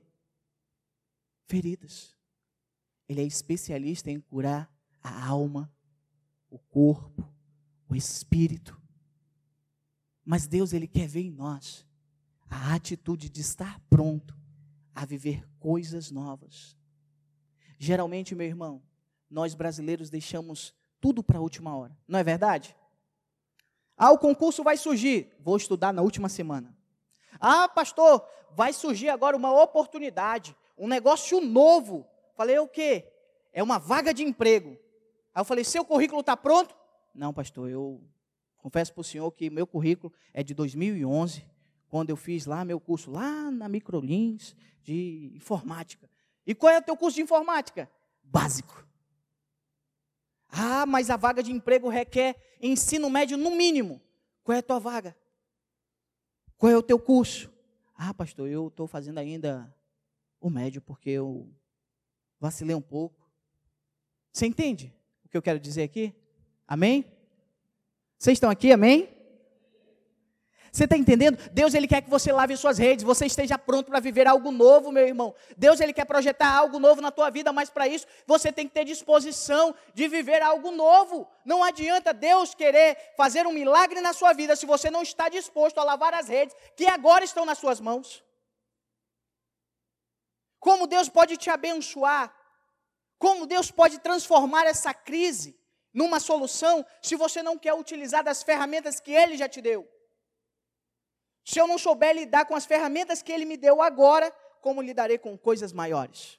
Feridas. 1.48 2.16
Ele 3.10 3.22
é 3.22 3.24
especialista 3.24 4.12
em 4.12 4.20
curar 4.20 4.72
a 5.02 5.26
alma, 5.28 5.74
o 6.50 6.58
corpo, 6.58 7.28
o 7.90 7.96
espírito. 7.96 8.80
Mas 10.26 10.48
Deus 10.48 10.74
ele 10.74 10.88
quer 10.88 11.08
ver 11.08 11.22
em 11.22 11.32
nós 11.32 11.86
a 12.50 12.74
atitude 12.74 13.30
de 13.30 13.42
estar 13.42 13.80
pronto 13.90 14.36
a 14.94 15.06
viver 15.06 15.48
coisas 15.60 16.12
novas. 16.12 16.76
Geralmente, 17.78 18.34
meu 18.34 18.48
irmão, 18.48 18.82
nós 19.30 19.54
brasileiros 19.54 20.10
deixamos 20.10 20.74
tudo 21.00 21.22
para 21.24 21.38
a 21.38 21.42
última 21.42 21.76
hora. 21.76 21.96
Não 22.08 22.18
é 22.18 22.24
verdade? 22.24 22.76
Ah, 23.96 24.12
o 24.12 24.18
concurso 24.18 24.64
vai 24.64 24.78
surgir. 24.78 25.36
Vou 25.40 25.58
estudar 25.58 25.94
na 25.94 26.02
última 26.02 26.30
semana. 26.30 26.76
Ah, 27.40 27.68
pastor, 27.68 28.28
vai 28.56 28.74
surgir 28.74 29.10
agora 29.10 29.38
uma 29.38 29.52
oportunidade, 29.62 30.56
um 30.78 30.88
negócio 30.88 31.42
novo. 31.42 32.08
Falei, 32.36 32.58
o 32.60 32.68
quê? 32.68 33.12
É 33.54 33.62
uma 33.62 33.78
vaga 33.78 34.14
de 34.14 34.24
emprego. 34.24 34.78
Aí 35.38 35.42
eu 35.42 35.46
falei, 35.46 35.64
seu 35.64 35.86
currículo 35.86 36.22
está 36.22 36.36
pronto? 36.36 36.76
Não, 37.14 37.32
pastor, 37.32 37.70
eu 37.70 38.02
confesso 38.58 38.92
para 38.92 39.02
o 39.02 39.04
senhor 39.04 39.32
que 39.32 39.52
meu 39.52 39.68
currículo 39.68 40.12
é 40.34 40.42
de 40.42 40.56
2011, 40.56 41.46
quando 41.88 42.10
eu 42.10 42.16
fiz 42.16 42.48
lá 42.48 42.66
meu 42.66 42.80
curso, 42.80 43.12
lá 43.12 43.52
na 43.52 43.70
Microlins, 43.70 44.56
de 44.82 45.32
informática. 45.36 46.10
E 46.44 46.56
qual 46.56 46.74
é 46.74 46.80
o 46.80 46.82
teu 46.82 46.98
curso 46.98 47.18
de 47.18 47.22
informática? 47.22 47.88
Básico. 48.24 48.84
Ah, 50.50 50.88
mas 50.88 51.12
a 51.12 51.18
vaga 51.18 51.44
de 51.44 51.52
emprego 51.52 51.88
requer 51.88 52.58
ensino 52.60 53.08
médio 53.08 53.38
no 53.38 53.52
mínimo. 53.52 54.02
Qual 54.44 54.56
é 54.56 54.60
a 54.60 54.64
tua 54.64 54.80
vaga? 54.80 55.16
Qual 56.58 56.72
é 56.72 56.76
o 56.76 56.82
teu 56.82 56.98
curso? 56.98 57.54
Ah, 57.94 58.12
pastor, 58.12 58.50
eu 58.50 58.70
estou 58.70 58.88
fazendo 58.88 59.20
ainda 59.20 59.72
o 60.42 60.50
médio 60.50 60.82
porque 60.82 61.12
eu 61.12 61.48
vacilei 62.40 62.76
um 62.76 62.82
pouco. 62.82 63.30
Você 64.34 64.48
entende 64.48 64.98
o 65.28 65.30
que 65.30 65.38
eu 65.38 65.42
quero 65.42 65.60
dizer 65.60 65.84
aqui? 65.84 66.16
Amém? 66.66 67.06
Vocês 68.18 68.38
estão 68.38 68.50
aqui, 68.50 68.72
amém? 68.72 69.10
Você 70.72 70.86
está 70.86 70.96
entendendo? 70.96 71.38
Deus 71.52 71.74
ele 71.74 71.88
quer 71.88 72.02
que 72.02 72.10
você 72.10 72.32
lave 72.32 72.56
suas 72.56 72.78
redes, 72.78 73.04
você 73.04 73.26
esteja 73.26 73.58
pronto 73.58 73.88
para 73.88 74.00
viver 74.00 74.26
algo 74.26 74.52
novo, 74.52 74.92
meu 74.92 75.06
irmão. 75.06 75.36
Deus 75.58 75.82
ele 75.82 75.92
quer 75.92 76.06
projetar 76.06 76.50
algo 76.50 76.80
novo 76.80 77.02
na 77.02 77.12
tua 77.12 77.30
vida, 77.30 77.52
mas 77.52 77.70
para 77.70 77.88
isso 77.88 78.08
você 78.26 78.52
tem 78.52 78.68
que 78.68 78.74
ter 78.74 78.86
disposição 78.86 79.76
de 79.94 80.08
viver 80.08 80.42
algo 80.42 80.72
novo. 80.72 81.28
Não 81.44 81.62
adianta 81.62 82.14
Deus 82.14 82.56
querer 82.56 82.98
fazer 83.18 83.46
um 83.46 83.52
milagre 83.52 84.00
na 84.00 84.14
sua 84.14 84.32
vida 84.32 84.56
se 84.56 84.66
você 84.66 84.90
não 84.90 85.02
está 85.02 85.28
disposto 85.28 85.78
a 85.80 85.84
lavar 85.84 86.14
as 86.14 86.30
redes 86.30 86.56
que 86.76 86.86
agora 86.86 87.26
estão 87.26 87.46
nas 87.46 87.58
suas 87.58 87.82
mãos. 87.82 88.24
Como 90.58 90.88
Deus 90.88 91.10
pode 91.10 91.36
te 91.36 91.50
abençoar? 91.50 92.34
Como 93.18 93.48
Deus 93.48 93.72
pode 93.72 94.00
transformar 94.00 94.66
essa 94.66 94.94
crise 94.94 95.60
numa 95.94 96.20
solução 96.20 96.86
se 97.02 97.16
você 97.16 97.42
não 97.42 97.58
quer 97.58 97.74
utilizar 97.74 98.24
das 98.24 98.44
ferramentas 98.44 99.00
que 99.00 99.12
ele 99.12 99.38
já 99.38 99.50
te 99.50 99.62
deu? 99.62 99.88
Se 101.48 101.60
eu 101.62 101.66
não 101.66 101.78
souber 101.78 102.14
lidar 102.14 102.46
com 102.46 102.58
as 102.58 102.66
ferramentas 102.66 103.22
que 103.22 103.32
Ele 103.32 103.46
me 103.46 103.56
deu 103.56 103.82
agora, 103.82 104.30
como 104.62 104.82
lidarei 104.82 105.18
com 105.18 105.38
coisas 105.38 105.72
maiores? 105.72 106.38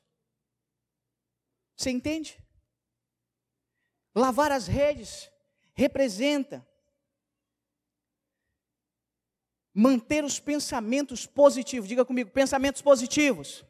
Você 1.75 1.89
entende? 1.89 2.39
Lavar 4.15 4.53
as 4.53 4.67
redes 4.67 5.33
representa 5.73 6.69
manter 9.73 10.23
os 10.25 10.39
pensamentos 10.39 11.25
positivos. 11.25 11.89
Diga 11.89 12.05
comigo, 12.05 12.31
pensamentos 12.31 12.83
positivos. 12.83 13.65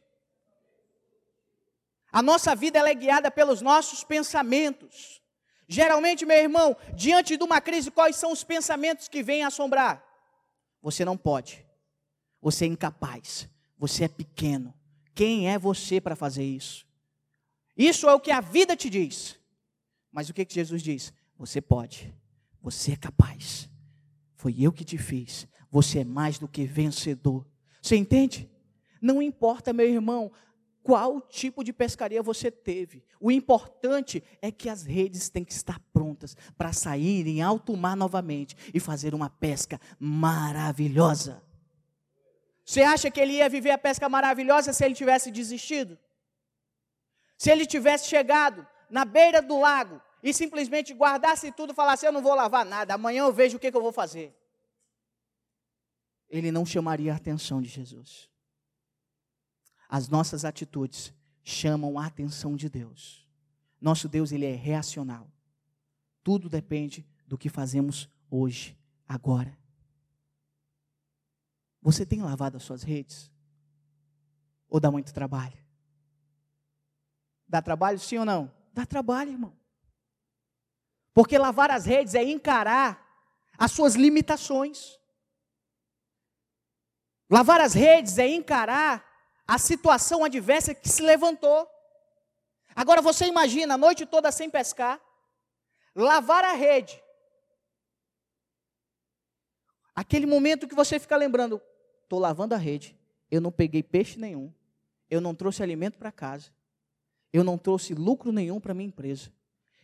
A 2.11 2.21
nossa 2.21 2.55
vida 2.55 2.79
é 2.79 2.93
guiada 2.93 3.29
pelos 3.29 3.61
nossos 3.61 4.03
pensamentos. 4.03 5.21
Geralmente, 5.67 6.25
meu 6.25 6.37
irmão, 6.37 6.75
diante 6.95 7.37
de 7.37 7.43
uma 7.43 7.61
crise, 7.61 7.91
quais 7.91 8.15
são 8.15 8.31
os 8.31 8.43
pensamentos 8.43 9.07
que 9.07 9.21
vêm 9.21 9.43
assombrar? 9.43 10.03
Você 10.81 11.05
não 11.05 11.15
pode. 11.15 11.65
Você 12.41 12.65
é 12.65 12.67
incapaz. 12.67 13.47
Você 13.77 14.05
é 14.05 14.07
pequeno. 14.07 14.73
Quem 15.13 15.49
é 15.49 15.59
você 15.59 16.01
para 16.01 16.15
fazer 16.15 16.43
isso? 16.43 16.87
Isso 17.77 18.09
é 18.09 18.13
o 18.13 18.19
que 18.19 18.31
a 18.31 18.41
vida 18.41 18.75
te 18.75 18.89
diz. 18.89 19.37
Mas 20.11 20.29
o 20.29 20.33
que, 20.33 20.43
que 20.43 20.53
Jesus 20.53 20.81
diz? 20.81 21.13
Você 21.37 21.61
pode. 21.61 22.13
Você 22.61 22.93
é 22.93 22.97
capaz. 22.97 23.69
Foi 24.35 24.55
eu 24.59 24.71
que 24.71 24.83
te 24.83 24.97
fiz. 24.97 25.47
Você 25.69 25.99
é 25.99 26.03
mais 26.03 26.39
do 26.39 26.47
que 26.47 26.65
vencedor. 26.65 27.45
Você 27.81 27.95
entende? 27.95 28.49
Não 29.01 29.21
importa, 29.21 29.71
meu 29.71 29.87
irmão, 29.87 30.31
qual 30.83 31.21
tipo 31.21 31.63
de 31.63 31.73
pescaria 31.73 32.21
você 32.21 32.49
teve. 32.49 33.03
O 33.19 33.31
importante 33.31 34.23
é 34.41 34.51
que 34.51 34.69
as 34.69 34.83
redes 34.83 35.29
têm 35.29 35.43
que 35.43 35.53
estar 35.53 35.79
prontas 35.93 36.35
para 36.57 36.73
sair 36.73 37.27
em 37.27 37.41
alto 37.41 37.75
mar 37.75 37.95
novamente 37.95 38.55
e 38.73 38.79
fazer 38.79 39.13
uma 39.13 39.29
pesca 39.29 39.79
maravilhosa. 39.99 41.43
Você 42.65 42.81
acha 42.81 43.09
que 43.09 43.19
ele 43.19 43.33
ia 43.33 43.49
viver 43.49 43.71
a 43.71 43.77
pesca 43.77 44.07
maravilhosa 44.07 44.73
se 44.73 44.85
ele 44.85 44.93
tivesse 44.93 45.31
desistido? 45.31 45.97
Se 47.37 47.49
ele 47.49 47.65
tivesse 47.65 48.07
chegado 48.07 48.65
na 48.89 49.05
beira 49.05 49.41
do 49.41 49.59
lago 49.59 50.01
e 50.21 50.33
simplesmente 50.33 50.93
guardasse 50.93 51.51
tudo 51.51 51.73
e 51.73 51.75
falasse: 51.75 52.05
Eu 52.05 52.11
não 52.11 52.21
vou 52.21 52.35
lavar 52.35 52.65
nada, 52.65 52.93
amanhã 52.93 53.23
eu 53.23 53.33
vejo 53.33 53.57
o 53.57 53.59
que, 53.59 53.71
que 53.71 53.77
eu 53.77 53.81
vou 53.81 53.91
fazer. 53.91 54.35
Ele 56.29 56.51
não 56.51 56.65
chamaria 56.65 57.11
a 57.11 57.15
atenção 57.15 57.61
de 57.61 57.67
Jesus. 57.67 58.29
As 59.89 60.07
nossas 60.07 60.45
atitudes 60.45 61.11
chamam 61.43 61.97
a 61.97 62.05
atenção 62.05 62.55
de 62.55 62.69
Deus. 62.69 63.27
Nosso 63.81 64.07
Deus, 64.07 64.31
ele 64.31 64.45
é 64.45 64.53
reacional. 64.53 65.27
Tudo 66.23 66.47
depende 66.47 67.07
do 67.25 67.37
que 67.37 67.49
fazemos 67.49 68.07
hoje, 68.29 68.77
agora. 69.07 69.57
Você 71.81 72.05
tem 72.05 72.21
lavado 72.21 72.57
as 72.57 72.63
suas 72.63 72.83
redes? 72.83 73.31
Ou 74.69 74.79
dá 74.79 74.91
muito 74.91 75.11
trabalho? 75.11 75.57
Dá 77.47 77.61
trabalho 77.61 77.97
sim 77.97 78.19
ou 78.19 78.25
não? 78.25 78.51
Dá 78.71 78.85
trabalho, 78.85 79.31
irmão. 79.31 79.57
Porque 81.13 81.37
lavar 81.37 81.71
as 81.71 81.85
redes 81.85 82.13
é 82.13 82.23
encarar 82.23 83.07
as 83.57 83.71
suas 83.71 83.95
limitações. 83.95 84.99
Lavar 87.27 87.59
as 87.59 87.73
redes 87.73 88.19
é 88.19 88.27
encarar 88.27 89.08
a 89.49 89.57
situação 89.57 90.23
adversa 90.23 90.75
que 90.75 90.87
se 90.87 91.01
levantou. 91.01 91.67
Agora 92.75 93.01
você 93.01 93.25
imagina 93.25 93.73
a 93.73 93.77
noite 93.79 94.05
toda 94.05 94.31
sem 94.31 94.47
pescar, 94.47 95.01
lavar 95.95 96.45
a 96.45 96.53
rede. 96.53 97.01
Aquele 99.95 100.27
momento 100.27 100.67
que 100.67 100.75
você 100.75 100.99
fica 100.99 101.17
lembrando, 101.17 101.59
estou 102.03 102.19
lavando 102.19 102.53
a 102.53 102.59
rede, 102.59 102.95
eu 103.31 103.41
não 103.41 103.51
peguei 103.51 103.81
peixe 103.81 104.19
nenhum, 104.19 104.53
eu 105.09 105.19
não 105.19 105.33
trouxe 105.33 105.63
alimento 105.63 105.97
para 105.97 106.11
casa, 106.11 106.53
eu 107.33 107.43
não 107.43 107.57
trouxe 107.57 107.95
lucro 107.95 108.31
nenhum 108.31 108.59
para 108.59 108.75
minha 108.75 108.87
empresa, 108.87 109.33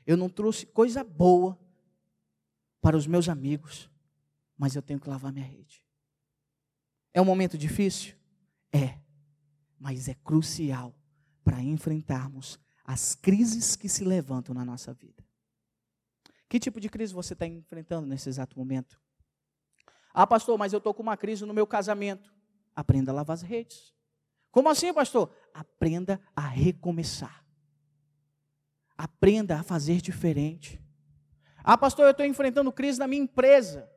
eu 0.06 0.16
não 0.16 0.30
trouxe 0.30 0.68
coisa 0.68 1.04
boa 1.04 1.58
para 2.82 2.96
os 2.96 3.08
meus 3.08 3.28
amigos, 3.28 3.90
mas 4.56 4.76
eu 4.76 4.82
tenho 4.84 5.00
que 5.00 5.10
lavar 5.10 5.34
minha 5.34 5.46
rede. 5.46 5.84
É 7.12 7.20
um 7.20 7.26
momento 7.26 7.58
difícil? 7.58 8.16
É, 8.72 9.00
mas 9.80 10.08
é 10.08 10.14
crucial 10.14 10.96
para 11.44 11.62
enfrentarmos 11.62 12.60
as 12.84 13.16
crises 13.16 13.76
que 13.76 13.90
se 13.90 14.04
levantam 14.04 14.54
na 14.54 14.64
nossa 14.64 14.94
vida. 14.94 15.24
Que 16.48 16.60
tipo 16.60 16.80
de 16.80 16.90
crise 16.90 17.14
você 17.14 17.34
está 17.34 17.46
enfrentando 17.46 18.08
nesse 18.08 18.30
exato 18.30 18.58
momento? 18.58 19.00
Ah, 20.14 20.26
pastor, 20.26 20.58
mas 20.58 20.72
eu 20.72 20.78
estou 20.78 20.94
com 20.94 21.04
uma 21.04 21.18
crise 21.18 21.46
no 21.46 21.54
meu 21.54 21.68
casamento. 21.68 22.34
Aprenda 22.76 23.12
a 23.12 23.16
lavar 23.16 23.34
as 23.34 23.42
redes. 23.42 23.94
Como 24.52 24.70
assim, 24.70 24.94
pastor? 24.94 25.30
Aprenda 25.54 26.22
a 26.36 26.48
recomeçar. 26.48 27.44
Aprenda 28.98 29.60
a 29.60 29.64
fazer 29.64 30.00
diferente. 30.00 30.82
Ah, 31.64 31.78
pastor, 31.78 32.06
eu 32.06 32.12
estou 32.12 32.26
enfrentando 32.26 32.72
crise 32.72 33.00
na 33.00 33.08
minha 33.08 33.24
empresa. 33.24 33.90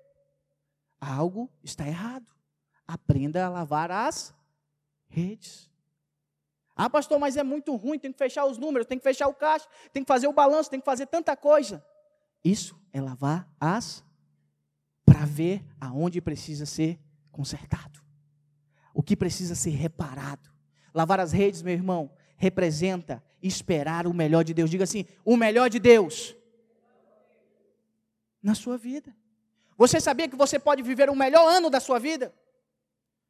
Algo 1.01 1.49
está 1.63 1.87
errado. 1.87 2.35
Aprenda 2.87 3.47
a 3.47 3.49
lavar 3.49 3.91
as 3.91 4.35
redes. 5.09 5.71
Ah, 6.77 6.89
pastor, 6.89 7.19
mas 7.19 7.37
é 7.37 7.43
muito 7.43 7.75
ruim, 7.75 7.99
tem 7.99 8.13
que 8.13 8.19
fechar 8.19 8.45
os 8.45 8.57
números, 8.57 8.87
tem 8.87 8.99
que 8.99 9.03
fechar 9.03 9.27
o 9.27 9.35
caixa, 9.35 9.67
tem 9.93 10.05
que 10.05 10.09
fazer 10.09 10.29
o 10.29 10.33
balanço, 10.33 10.71
tem 10.71 10.79
que 10.79 10.87
fazer 10.87 11.07
tanta 11.07 11.37
coisa. 11.37 11.85
Isso 12.45 12.81
é 12.93 13.01
lavar 13.01 13.49
as 13.61 14.05
para 15.05 15.25
ver 15.25 15.65
aonde 15.81 16.21
precisa 16.21 16.67
ser 16.67 17.01
consertado. 17.33 18.01
O 18.95 19.03
que 19.03 19.17
precisa 19.17 19.55
ser 19.55 19.71
reparado. 19.71 20.49
Lavar 20.95 21.19
as 21.19 21.33
redes, 21.33 21.63
meu 21.63 21.73
irmão, 21.73 22.11
representa 22.37 23.23
esperar 23.43 24.07
o 24.07 24.15
melhor 24.15 24.45
de 24.45 24.55
Deus. 24.55 24.71
Diga 24.71 24.85
assim: 24.85 25.05
o 25.25 25.37
melhor 25.37 25.69
de 25.69 25.79
Deus 25.79 26.37
na 28.43 28.55
sua 28.55 28.79
vida. 28.79 29.15
Você 29.77 30.01
sabia 30.01 30.29
que 30.29 30.37
você 30.37 30.59
pode 30.59 30.83
viver 30.83 31.11
o 31.11 31.17
melhor 31.17 31.47
ano 31.49 31.71
da 31.71 31.81
sua 31.81 31.99
vida? 31.99 32.33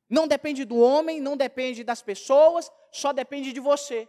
Não 0.08 0.26
depende 0.26 0.64
do 0.64 0.78
homem, 0.78 1.20
não 1.20 1.36
depende 1.36 1.84
das 1.84 2.00
pessoas, 2.00 2.72
só 2.90 3.12
depende 3.12 3.52
de 3.52 3.60
você. 3.60 4.08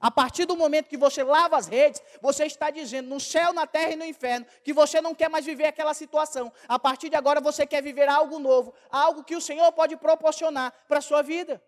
A 0.00 0.10
partir 0.10 0.44
do 0.44 0.56
momento 0.56 0.88
que 0.88 0.96
você 0.96 1.22
lava 1.22 1.56
as 1.56 1.66
redes, 1.66 2.00
você 2.20 2.46
está 2.46 2.70
dizendo 2.70 3.08
no 3.08 3.18
céu, 3.18 3.52
na 3.52 3.66
terra 3.66 3.92
e 3.92 3.96
no 3.96 4.04
inferno 4.04 4.46
que 4.62 4.72
você 4.72 5.00
não 5.00 5.14
quer 5.14 5.28
mais 5.28 5.44
viver 5.44 5.66
aquela 5.66 5.92
situação. 5.92 6.52
A 6.68 6.78
partir 6.78 7.08
de 7.08 7.16
agora 7.16 7.40
você 7.40 7.66
quer 7.66 7.82
viver 7.82 8.08
algo 8.08 8.38
novo, 8.38 8.72
algo 8.90 9.24
que 9.24 9.34
o 9.34 9.40
Senhor 9.40 9.70
pode 9.72 9.96
proporcionar 9.96 10.72
para 10.86 10.98
a 10.98 11.02
sua 11.02 11.22
vida. 11.22 11.62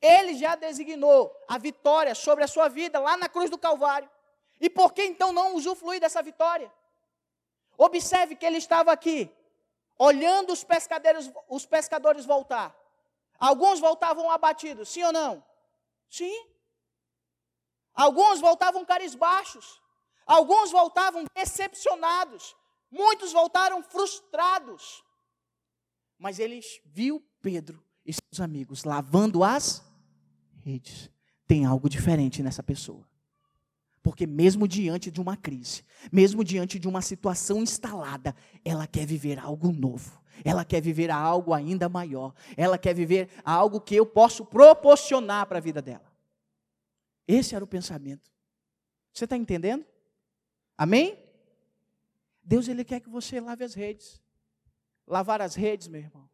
Ele 0.00 0.34
já 0.34 0.56
designou 0.56 1.32
a 1.46 1.58
vitória 1.58 2.12
sobre 2.14 2.42
a 2.42 2.48
sua 2.48 2.68
vida 2.68 2.98
lá 2.98 3.16
na 3.16 3.28
cruz 3.28 3.48
do 3.48 3.58
Calvário. 3.58 4.10
E 4.60 4.68
por 4.68 4.92
que 4.92 5.04
então 5.04 5.32
não 5.32 5.54
usufruir 5.54 6.00
dessa 6.00 6.22
vitória? 6.22 6.72
Observe 7.78 8.34
que 8.34 8.44
ele 8.44 8.58
estava 8.58 8.90
aqui, 8.90 9.30
olhando 10.02 10.52
os 10.52 10.64
pescadores, 10.64 11.30
os 11.48 11.64
pescadores 11.64 12.26
voltar. 12.26 12.76
Alguns 13.38 13.78
voltavam 13.78 14.28
abatidos, 14.30 14.88
sim 14.88 15.04
ou 15.04 15.12
não? 15.12 15.44
Sim. 16.08 16.44
Alguns 17.94 18.40
voltavam 18.40 18.84
carisbaixos. 18.84 19.80
Alguns 20.26 20.72
voltavam 20.72 21.24
decepcionados. 21.36 22.56
Muitos 22.90 23.32
voltaram 23.32 23.80
frustrados. 23.82 25.04
Mas 26.18 26.40
eles 26.40 26.80
viu 26.84 27.24
Pedro 27.40 27.84
e 28.04 28.12
seus 28.12 28.40
amigos 28.40 28.82
lavando 28.82 29.44
as 29.44 29.84
redes. 30.64 31.08
Tem 31.46 31.64
algo 31.64 31.88
diferente 31.88 32.42
nessa 32.42 32.62
pessoa. 32.62 33.08
Porque 34.02 34.26
mesmo 34.26 34.66
diante 34.66 35.10
de 35.10 35.20
uma 35.20 35.36
crise, 35.36 35.84
mesmo 36.10 36.42
diante 36.42 36.78
de 36.78 36.88
uma 36.88 37.00
situação 37.00 37.62
instalada, 37.62 38.34
ela 38.64 38.86
quer 38.86 39.06
viver 39.06 39.38
algo 39.38 39.70
novo. 39.72 40.20
Ela 40.44 40.64
quer 40.64 40.80
viver 40.80 41.10
algo 41.10 41.54
ainda 41.54 41.88
maior. 41.88 42.34
Ela 42.56 42.76
quer 42.76 42.94
viver 42.94 43.30
algo 43.44 43.80
que 43.80 43.94
eu 43.94 44.04
posso 44.04 44.44
proporcionar 44.44 45.46
para 45.46 45.58
a 45.58 45.60
vida 45.60 45.80
dela. 45.80 46.12
Esse 47.28 47.54
era 47.54 47.64
o 47.64 47.68
pensamento. 47.68 48.28
Você 49.12 49.24
está 49.24 49.36
entendendo? 49.36 49.86
Amém? 50.76 51.16
Deus 52.42 52.66
ele 52.66 52.84
quer 52.84 52.98
que 52.98 53.08
você 53.08 53.40
lave 53.40 53.62
as 53.62 53.74
redes. 53.74 54.20
Lavar 55.06 55.40
as 55.40 55.54
redes, 55.54 55.86
meu 55.86 56.00
irmão, 56.00 56.28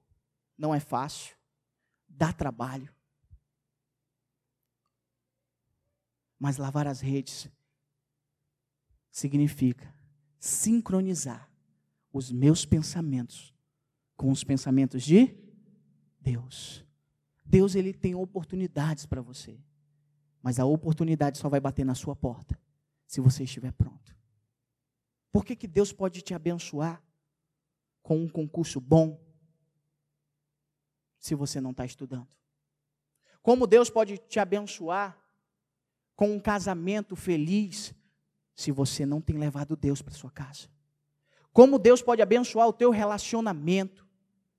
não 0.57 0.74
é 0.74 0.81
fácil. 0.81 1.37
Dá 2.09 2.33
trabalho. 2.33 2.94
Mas 6.38 6.57
lavar 6.57 6.87
as 6.87 7.00
redes 7.00 7.50
significa 9.11 9.94
sincronizar 10.38 11.51
os 12.12 12.31
meus 12.31 12.64
pensamentos 12.64 13.55
com 14.16 14.31
os 14.31 14.42
pensamentos 14.42 15.03
de 15.03 15.35
Deus. 16.21 16.85
Deus 17.44 17.75
ele 17.75 17.94
tem 17.94 18.14
oportunidades 18.14 19.07
para 19.07 19.23
você. 19.23 19.59
Mas 20.42 20.59
a 20.59 20.64
oportunidade 20.64 21.38
só 21.38 21.49
vai 21.49 21.61
bater 21.61 21.85
na 21.85 21.94
sua 21.94 22.14
porta 22.14 22.59
se 23.07 23.21
você 23.21 23.44
estiver 23.44 23.73
pronto. 23.73 24.16
Por 25.33 25.44
que, 25.44 25.57
que 25.57 25.66
Deus 25.66 25.92
pode 25.92 26.23
te 26.23 26.35
abençoar 26.35 27.03
com 28.03 28.18
um 28.18 28.29
concurso 28.29 28.81
bom 28.81 29.21
se 31.18 31.35
você 31.35 31.61
não 31.61 31.71
está 31.71 31.85
estudando? 31.85 32.29
Como 33.42 33.66
Deus 33.66 33.88
pode 33.88 34.18
te 34.18 34.38
abençoar 34.38 35.18
com 36.14 36.33
um 36.33 36.40
casamento 36.40 37.14
feliz 37.14 37.94
se 38.59 38.73
você 38.73 39.07
não 39.07 39.21
tem 39.21 39.38
levado 39.38 39.77
Deus 39.77 40.03
para 40.03 40.12
sua 40.12 40.33
casa? 40.33 40.66
Como 41.53 41.79
Deus 41.79 42.03
pode 42.03 42.21
abençoar 42.21 42.66
o 42.66 42.73
teu 42.73 42.90
relacionamento 42.90 44.05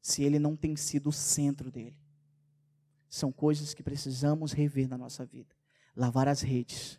se 0.01 0.23
ele 0.23 0.39
não 0.39 0.55
tem 0.55 0.73
sido 0.77 1.09
o 1.09 1.11
centro 1.11 1.69
dele? 1.69 1.99
São 3.09 3.29
coisas 3.29 3.73
que 3.73 3.83
precisamos 3.83 4.53
rever 4.53 4.87
na 4.87 4.97
nossa 4.97 5.25
vida. 5.25 5.53
Lavar 5.93 6.29
as 6.29 6.39
redes 6.39 6.97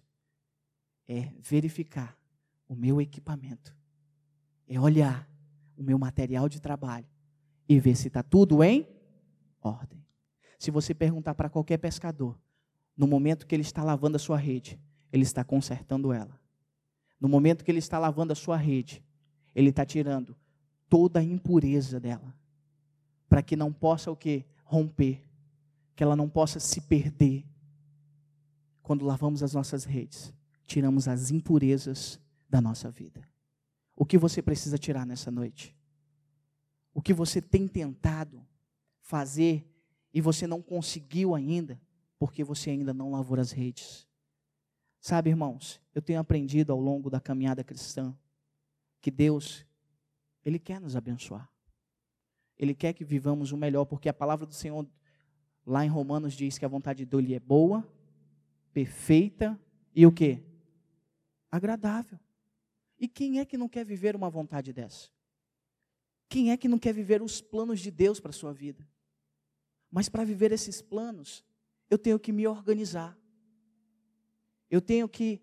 é 1.09 1.33
verificar 1.39 2.19
o 2.69 2.75
meu 2.75 3.01
equipamento, 3.01 3.75
é 4.69 4.79
olhar 4.79 5.27
o 5.79 5.83
meu 5.83 5.99
material 5.99 6.51
de 6.51 6.61
trabalho 6.61 7.09
e 7.67 7.81
ver 7.81 7.97
se 7.97 8.09
está 8.09 8.23
tudo 8.23 8.63
em 8.63 8.87
ordem. 9.63 10.05
Se 10.59 10.71
você 10.71 10.93
perguntar 10.93 11.35
para 11.35 11.49
qualquer 11.49 11.79
pescador, 11.79 12.39
no 12.95 13.07
momento 13.07 13.47
que 13.47 13.55
ele 13.55 13.63
está 13.63 13.83
lavando 13.83 14.17
a 14.17 14.21
sua 14.21 14.37
rede, 14.37 14.79
ele 15.11 15.23
está 15.23 15.43
consertando 15.43 16.13
ela. 16.13 16.39
No 17.20 17.28
momento 17.28 17.64
que 17.64 17.70
ele 17.70 17.78
está 17.78 17.98
lavando 17.98 18.33
a 18.33 18.37
sua 18.37 18.56
rede, 18.56 19.02
ele 19.54 19.70
está 19.70 19.85
tirando 19.85 20.37
toda 20.88 21.20
a 21.20 21.22
impureza 21.22 22.00
dela, 22.00 22.35
para 23.28 23.42
que 23.42 23.54
não 23.54 23.72
possa 23.72 24.11
o 24.11 24.16
que 24.16 24.44
romper, 24.64 25.22
que 25.94 26.02
ela 26.02 26.16
não 26.16 26.28
possa 26.28 26.59
se 26.59 26.80
perder. 26.80 27.44
Quando 28.83 29.04
lavamos 29.04 29.42
as 29.42 29.52
nossas 29.52 29.85
redes, 29.85 30.33
tiramos 30.66 31.06
as 31.06 31.30
impurezas 31.30 32.18
da 32.48 32.61
nossa 32.61 32.90
vida. 32.90 33.22
O 33.94 34.04
que 34.04 34.16
você 34.16 34.40
precisa 34.40 34.78
tirar 34.78 35.04
nessa 35.04 35.30
noite? 35.30 35.76
O 36.94 37.02
que 37.02 37.12
você 37.12 37.40
tem 37.40 37.68
tentado 37.68 38.44
fazer 39.00 39.70
e 40.12 40.20
você 40.20 40.46
não 40.46 40.62
conseguiu 40.62 41.35
ainda? 41.35 41.78
porque 42.20 42.44
você 42.44 42.68
ainda 42.68 42.92
não 42.92 43.11
lavou 43.11 43.40
as 43.40 43.50
redes. 43.50 44.06
Sabe, 45.01 45.31
irmãos, 45.31 45.81
eu 45.95 46.03
tenho 46.03 46.21
aprendido 46.21 46.73
ao 46.73 46.79
longo 46.79 47.09
da 47.09 47.21
caminhada 47.21 47.65
cristã 47.65 48.17
que 49.01 49.11
Deus, 49.11 49.67
Ele 50.45 50.59
quer 50.59 50.81
nos 50.81 50.95
abençoar. 50.95 51.51
Ele 52.59 52.75
quer 52.75 52.93
que 52.93 53.05
vivamos 53.05 53.53
o 53.53 53.57
melhor, 53.57 53.87
porque 53.87 54.09
a 54.09 54.15
palavra 54.15 54.47
do 54.47 54.53
Senhor, 54.53 54.87
Lá 55.67 55.85
em 55.85 55.89
Romanos 55.89 56.35
diz 56.35 56.59
que 56.59 56.65
a 56.65 56.69
vontade 56.69 57.05
dele 57.05 57.35
é 57.35 57.41
boa, 57.41 57.87
perfeita 58.73 59.59
e 59.95 60.07
o 60.07 60.13
que? 60.13 60.43
Agradável. 61.51 62.19
E 62.99 63.09
quem 63.09 63.39
é 63.39 63.45
que 63.45 63.57
não 63.57 63.69
quer 63.69 63.85
viver 63.85 64.17
uma 64.17 64.31
vontade 64.31 64.73
dessa? 64.73 65.11
Quem 66.29 66.51
é 66.51 66.57
que 66.57 66.69
não 66.69 66.79
quer 66.79 66.93
viver 66.93 67.23
os 67.23 67.41
planos 67.41 67.81
de 67.81 67.91
Deus 67.91 68.21
para 68.21 68.31
a 68.31 68.33
sua 68.33 68.53
vida? 68.53 68.87
Mas 69.91 70.09
para 70.09 70.25
viver 70.25 70.53
esses 70.53 70.81
planos, 70.81 71.45
eu 71.89 71.99
tenho 71.99 72.19
que 72.19 72.33
me 72.33 72.47
organizar. 72.47 73.19
Eu 74.70 74.80
tenho 74.80 75.09
que 75.09 75.42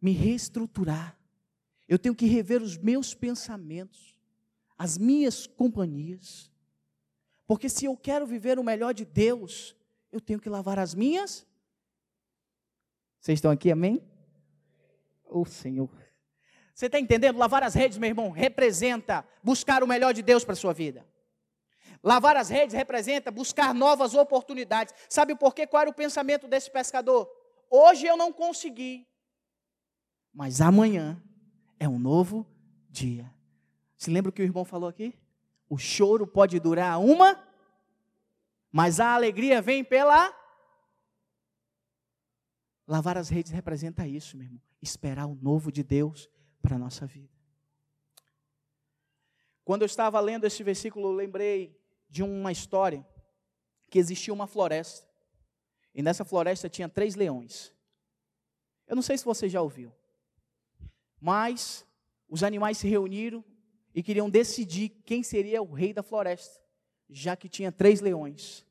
me 0.00 0.12
reestruturar. 0.12 1.18
Eu 1.88 1.98
tenho 1.98 2.14
que 2.14 2.26
rever 2.26 2.62
os 2.62 2.76
meus 2.76 3.14
pensamentos, 3.14 4.18
as 4.76 4.98
minhas 4.98 5.46
companhias. 5.46 6.50
Porque 7.46 7.68
se 7.68 7.86
eu 7.86 7.96
quero 7.96 8.26
viver 8.26 8.58
o 8.58 8.64
melhor 8.64 8.92
de 8.92 9.06
Deus, 9.06 9.74
eu 10.12 10.20
tenho 10.20 10.38
que 10.38 10.50
lavar 10.50 10.78
as 10.78 10.94
minhas. 10.94 11.46
Vocês 13.18 13.38
estão 13.38 13.50
aqui, 13.50 13.70
amém? 13.70 14.02
Ô 15.24 15.40
oh, 15.40 15.44
Senhor. 15.46 15.90
Você 16.74 16.86
está 16.86 17.00
entendendo? 17.00 17.38
Lavar 17.38 17.62
as 17.62 17.74
redes, 17.74 17.98
meu 17.98 18.08
irmão, 18.08 18.30
representa 18.30 19.26
buscar 19.42 19.82
o 19.82 19.86
melhor 19.86 20.12
de 20.12 20.22
Deus 20.22 20.44
para 20.44 20.52
a 20.52 20.56
sua 20.56 20.72
vida. 20.72 21.04
Lavar 22.02 22.36
as 22.36 22.48
redes 22.48 22.74
representa 22.74 23.30
buscar 23.30 23.74
novas 23.74 24.14
oportunidades. 24.14 24.94
Sabe 25.08 25.34
por 25.34 25.54
quê? 25.54 25.66
Qual 25.66 25.80
era 25.80 25.90
o 25.90 25.94
pensamento 25.94 26.46
desse 26.46 26.70
pescador? 26.70 27.28
Hoje 27.70 28.06
eu 28.06 28.16
não 28.16 28.32
consegui, 28.32 29.06
mas 30.32 30.60
amanhã 30.60 31.22
é 31.78 31.88
um 31.88 31.98
novo 31.98 32.46
dia. 32.88 33.32
Se 33.96 34.10
lembra 34.10 34.30
o 34.30 34.32
que 34.32 34.42
o 34.42 34.44
irmão 34.44 34.64
falou 34.64 34.88
aqui? 34.88 35.14
O 35.68 35.76
choro 35.76 36.26
pode 36.26 36.58
durar 36.58 36.98
uma, 37.00 37.44
mas 38.70 39.00
a 39.00 39.14
alegria 39.14 39.60
vem 39.60 39.84
pela. 39.84 40.34
Lavar 42.86 43.18
as 43.18 43.28
redes 43.28 43.52
representa 43.52 44.06
isso, 44.06 44.36
meu 44.36 44.46
irmão. 44.46 44.62
Esperar 44.80 45.26
o 45.26 45.34
novo 45.34 45.72
de 45.72 45.82
Deus 45.82 46.30
para 46.62 46.76
a 46.76 46.78
nossa 46.78 47.06
vida. 47.06 47.36
Quando 49.64 49.82
eu 49.82 49.86
estava 49.86 50.18
lendo 50.20 50.46
esse 50.46 50.62
versículo, 50.62 51.08
eu 51.08 51.12
lembrei 51.12 51.78
de 52.08 52.22
uma 52.22 52.52
história 52.52 53.06
que 53.90 53.98
existia 53.98 54.32
uma 54.32 54.46
floresta. 54.46 55.07
E 55.98 56.02
nessa 56.02 56.24
floresta 56.24 56.68
tinha 56.68 56.88
três 56.88 57.16
leões. 57.16 57.72
Eu 58.86 58.94
não 58.94 59.02
sei 59.02 59.18
se 59.18 59.24
você 59.24 59.48
já 59.48 59.60
ouviu. 59.60 59.92
Mas 61.20 61.84
os 62.28 62.44
animais 62.44 62.78
se 62.78 62.86
reuniram 62.86 63.44
e 63.92 64.00
queriam 64.00 64.30
decidir 64.30 64.90
quem 65.04 65.24
seria 65.24 65.60
o 65.60 65.72
rei 65.72 65.92
da 65.92 66.04
floresta, 66.04 66.62
já 67.10 67.34
que 67.34 67.48
tinha 67.48 67.72
três 67.72 68.00
leões. 68.00 68.64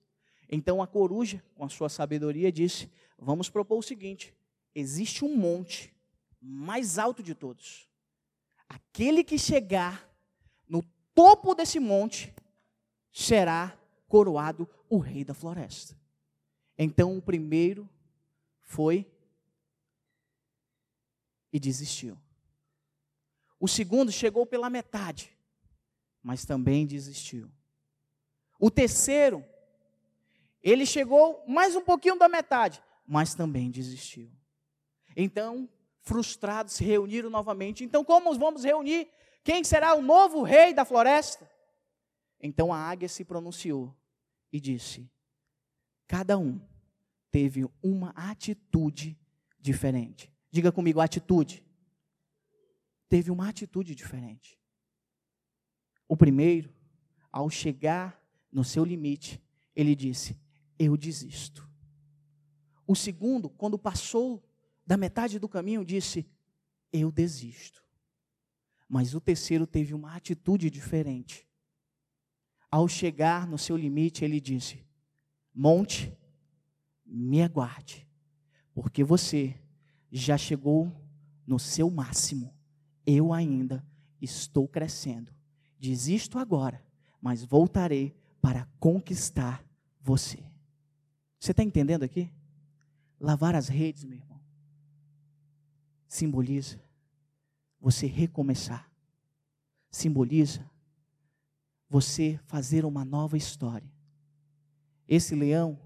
Então 0.48 0.82
a 0.82 0.88
coruja, 0.88 1.44
com 1.54 1.66
a 1.66 1.70
sua 1.70 1.90
sabedoria, 1.90 2.50
disse: 2.50 2.90
Vamos 3.20 3.50
propor 3.50 3.80
o 3.80 3.84
seguinte: 3.84 4.34
existe 4.74 5.26
um 5.26 5.36
monte 5.36 5.94
mais 6.42 6.98
alto 6.98 7.22
de 7.22 7.36
todos. 7.36 7.90
Aquele 8.70 9.22
que 9.22 9.38
chegar 9.38 10.10
no 10.66 10.82
topo 11.14 11.54
desse 11.54 11.78
monte 11.78 12.34
será 13.12 13.78
coroado 14.08 14.66
o 14.90 14.98
rei 14.98 15.26
da 15.26 15.34
floresta. 15.34 16.07
Então 16.78 17.18
o 17.18 17.22
primeiro 17.22 17.90
foi 18.62 19.10
e 21.52 21.60
desistiu. 21.60 22.18
O 23.60 23.68
segundo 23.68 24.12
chegou 24.12 24.46
pela 24.46 24.70
metade, 24.70 25.36
mas 26.22 26.46
também 26.46 26.86
desistiu. 26.86 27.50
O 28.60 28.70
terceiro, 28.70 29.44
ele 30.62 30.86
chegou 30.86 31.44
mais 31.48 31.76
um 31.76 31.82
pouquinho 31.82 32.18
da 32.18 32.30
metade, 32.30 32.84
mas 33.06 33.34
também 33.34 33.72
desistiu. 33.72 34.32
Então, 35.16 35.68
frustrados, 36.02 36.74
se 36.74 36.84
reuniram 36.84 37.30
novamente. 37.30 37.84
Então, 37.84 38.04
como 38.04 38.38
vamos 38.38 38.64
reunir? 38.64 39.10
Quem 39.44 39.64
será 39.64 39.96
o 39.96 40.02
novo 40.02 40.44
rei 40.44 40.74
da 40.74 40.86
floresta? 40.86 41.50
Então 42.40 42.74
a 42.74 42.78
águia 42.78 43.08
se 43.08 43.24
pronunciou 43.24 43.96
e 44.52 44.60
disse: 44.60 45.10
Cada 46.08 46.38
um 46.38 46.60
teve 47.30 47.70
uma 47.84 48.12
atitude 48.12 49.20
diferente. 49.60 50.32
Diga 50.50 50.72
comigo, 50.72 51.02
atitude. 51.02 51.64
Teve 53.10 53.30
uma 53.30 53.50
atitude 53.50 53.94
diferente. 53.94 54.58
O 56.08 56.16
primeiro, 56.16 56.74
ao 57.32 57.50
chegar 57.50 58.22
no 58.52 58.64
seu 58.64 58.86
limite, 58.86 59.42
ele 59.76 59.94
disse: 59.94 60.40
Eu 60.80 60.96
desisto. 60.96 61.70
O 62.88 62.96
segundo, 62.96 63.50
quando 63.50 63.78
passou 63.78 64.42
da 64.86 64.96
metade 64.96 65.38
do 65.38 65.50
caminho, 65.50 65.84
disse: 65.84 66.26
Eu 66.92 67.12
desisto. 67.12 67.84
Mas 68.88 69.14
o 69.14 69.20
terceiro 69.20 69.68
teve 69.68 69.94
uma 69.94 70.16
atitude 70.16 70.70
diferente. 70.70 71.46
Ao 72.72 72.88
chegar 72.88 73.46
no 73.46 73.58
seu 73.58 73.76
limite, 73.76 74.24
ele 74.24 74.40
disse: 74.40 74.87
Monte, 75.60 76.16
me 77.04 77.42
aguarde, 77.42 78.08
porque 78.76 79.04
você 79.04 79.60
já 80.12 80.38
chegou 80.38 80.96
no 81.48 81.58
seu 81.58 81.90
máximo. 81.90 82.54
Eu 83.04 83.34
ainda 83.34 83.84
estou 84.22 84.68
crescendo. 84.68 85.34
Desisto 85.80 86.38
agora, 86.38 86.86
mas 87.20 87.44
voltarei 87.44 88.16
para 88.40 88.68
conquistar 88.80 89.66
você. 90.00 90.44
Você 91.40 91.50
está 91.50 91.64
entendendo 91.64 92.04
aqui? 92.04 92.32
Lavar 93.20 93.56
as 93.56 93.68
redes, 93.68 94.04
meu 94.04 94.20
irmão, 94.20 94.40
simboliza 96.08 96.80
você 97.82 98.06
recomeçar. 98.06 98.92
Simboliza 99.90 100.70
você 101.90 102.40
fazer 102.44 102.86
uma 102.86 103.04
nova 103.04 103.36
história. 103.36 103.97
Esse 105.08 105.36
leão, 105.36 105.80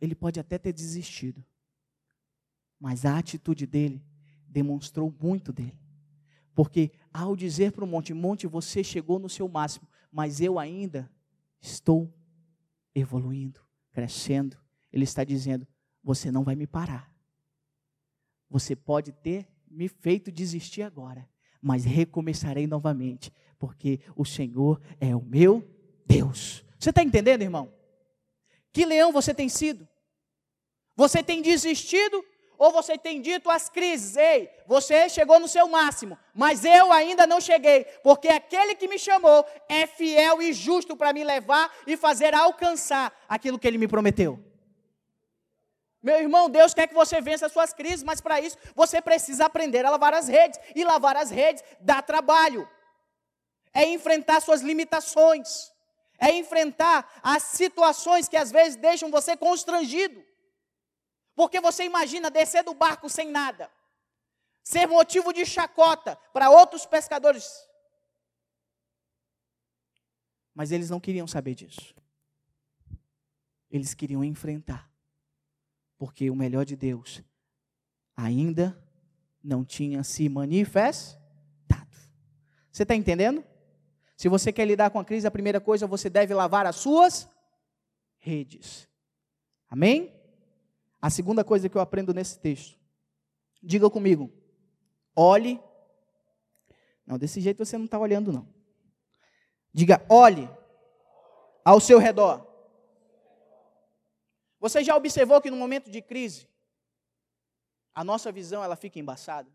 ele 0.00 0.14
pode 0.14 0.38
até 0.38 0.58
ter 0.58 0.72
desistido, 0.72 1.44
mas 2.78 3.04
a 3.04 3.16
atitude 3.16 3.66
dele 3.66 4.04
demonstrou 4.46 5.14
muito 5.20 5.52
dele. 5.52 5.78
Porque 6.54 6.92
ao 7.12 7.34
dizer 7.34 7.72
para 7.72 7.84
o 7.84 7.86
monte, 7.86 8.12
monte, 8.12 8.46
você 8.46 8.84
chegou 8.84 9.18
no 9.18 9.28
seu 9.28 9.48
máximo, 9.48 9.88
mas 10.10 10.40
eu 10.40 10.58
ainda 10.58 11.10
estou 11.60 12.12
evoluindo, 12.94 13.60
crescendo. 13.92 14.58
Ele 14.92 15.04
está 15.04 15.24
dizendo: 15.24 15.66
você 16.02 16.30
não 16.30 16.44
vai 16.44 16.54
me 16.54 16.66
parar. 16.66 17.10
Você 18.50 18.76
pode 18.76 19.12
ter 19.12 19.48
me 19.70 19.88
feito 19.88 20.30
desistir 20.30 20.82
agora, 20.82 21.26
mas 21.60 21.84
recomeçarei 21.84 22.66
novamente, 22.66 23.32
porque 23.58 24.00
o 24.14 24.24
Senhor 24.24 24.78
é 25.00 25.16
o 25.16 25.22
meu 25.22 25.66
Deus. 26.04 26.62
Você 26.78 26.90
está 26.90 27.02
entendendo, 27.02 27.40
irmão? 27.40 27.72
Que 28.72 28.84
leão 28.84 29.12
você 29.12 29.34
tem 29.34 29.48
sido? 29.48 29.88
Você 30.96 31.22
tem 31.22 31.42
desistido 31.42 32.24
ou 32.58 32.70
você 32.70 32.96
tem 32.96 33.20
dito 33.20 33.50
às 33.50 33.68
crises: 33.68 34.16
ei, 34.16 34.48
você 34.66 35.08
chegou 35.08 35.40
no 35.40 35.48
seu 35.48 35.66
máximo, 35.68 36.16
mas 36.32 36.64
eu 36.64 36.92
ainda 36.92 37.26
não 37.26 37.40
cheguei, 37.40 37.84
porque 38.04 38.28
aquele 38.28 38.76
que 38.76 38.86
me 38.86 38.98
chamou 38.98 39.44
é 39.68 39.84
fiel 39.84 40.40
e 40.40 40.52
justo 40.52 40.96
para 40.96 41.12
me 41.12 41.24
levar 41.24 41.72
e 41.86 41.96
fazer 41.96 42.34
alcançar 42.34 43.12
aquilo 43.28 43.58
que 43.58 43.66
ele 43.66 43.78
me 43.78 43.88
prometeu. 43.88 44.38
Meu 46.00 46.20
irmão, 46.20 46.48
Deus 46.48 46.72
quer 46.72 46.86
que 46.86 46.94
você 46.94 47.20
vença 47.20 47.46
as 47.46 47.52
suas 47.52 47.72
crises, 47.72 48.02
mas 48.04 48.20
para 48.20 48.40
isso 48.40 48.56
você 48.74 49.00
precisa 49.00 49.46
aprender 49.46 49.84
a 49.84 49.90
lavar 49.90 50.14
as 50.14 50.26
redes. 50.28 50.58
E 50.74 50.84
lavar 50.84 51.16
as 51.16 51.30
redes 51.30 51.62
dá 51.80 52.00
trabalho. 52.00 52.68
É 53.72 53.84
enfrentar 53.86 54.40
suas 54.40 54.62
limitações. 54.62 55.71
É 56.22 56.30
enfrentar 56.30 57.20
as 57.20 57.42
situações 57.42 58.28
que 58.28 58.36
às 58.36 58.52
vezes 58.52 58.76
deixam 58.76 59.10
você 59.10 59.36
constrangido. 59.36 60.24
Porque 61.34 61.60
você 61.60 61.84
imagina 61.84 62.30
descer 62.30 62.62
do 62.62 62.74
barco 62.74 63.08
sem 63.08 63.28
nada, 63.28 63.68
ser 64.62 64.86
motivo 64.86 65.32
de 65.32 65.44
chacota 65.44 66.14
para 66.32 66.48
outros 66.48 66.86
pescadores. 66.86 67.66
Mas 70.54 70.70
eles 70.70 70.90
não 70.90 71.00
queriam 71.00 71.26
saber 71.26 71.56
disso. 71.56 71.92
Eles 73.68 73.92
queriam 73.92 74.22
enfrentar. 74.22 74.88
Porque 75.98 76.30
o 76.30 76.36
melhor 76.36 76.64
de 76.64 76.76
Deus 76.76 77.20
ainda 78.14 78.78
não 79.42 79.64
tinha 79.64 80.04
se 80.04 80.28
manifestado. 80.28 81.20
Você 82.70 82.84
está 82.84 82.94
entendendo? 82.94 83.44
Se 84.22 84.28
você 84.28 84.52
quer 84.52 84.64
lidar 84.66 84.88
com 84.90 85.00
a 85.00 85.04
crise, 85.04 85.26
a 85.26 85.32
primeira 85.32 85.60
coisa 85.60 85.84
você 85.84 86.08
deve 86.08 86.32
lavar 86.32 86.64
as 86.64 86.76
suas 86.76 87.28
redes. 88.20 88.88
Amém? 89.68 90.14
A 91.00 91.10
segunda 91.10 91.42
coisa 91.42 91.68
que 91.68 91.76
eu 91.76 91.80
aprendo 91.80 92.14
nesse 92.14 92.38
texto. 92.38 92.78
Diga 93.60 93.90
comigo. 93.90 94.32
Olhe. 95.16 95.60
Não, 97.04 97.18
desse 97.18 97.40
jeito 97.40 97.64
você 97.64 97.76
não 97.76 97.86
está 97.86 97.98
olhando, 97.98 98.32
não. 98.32 98.46
Diga, 99.74 100.06
olhe 100.08 100.48
ao 101.64 101.80
seu 101.80 101.98
redor. 101.98 102.46
Você 104.60 104.84
já 104.84 104.94
observou 104.94 105.40
que 105.40 105.50
no 105.50 105.56
momento 105.56 105.90
de 105.90 106.00
crise, 106.00 106.48
a 107.92 108.04
nossa 108.04 108.30
visão 108.30 108.62
ela 108.62 108.76
fica 108.76 109.00
embaçada? 109.00 109.50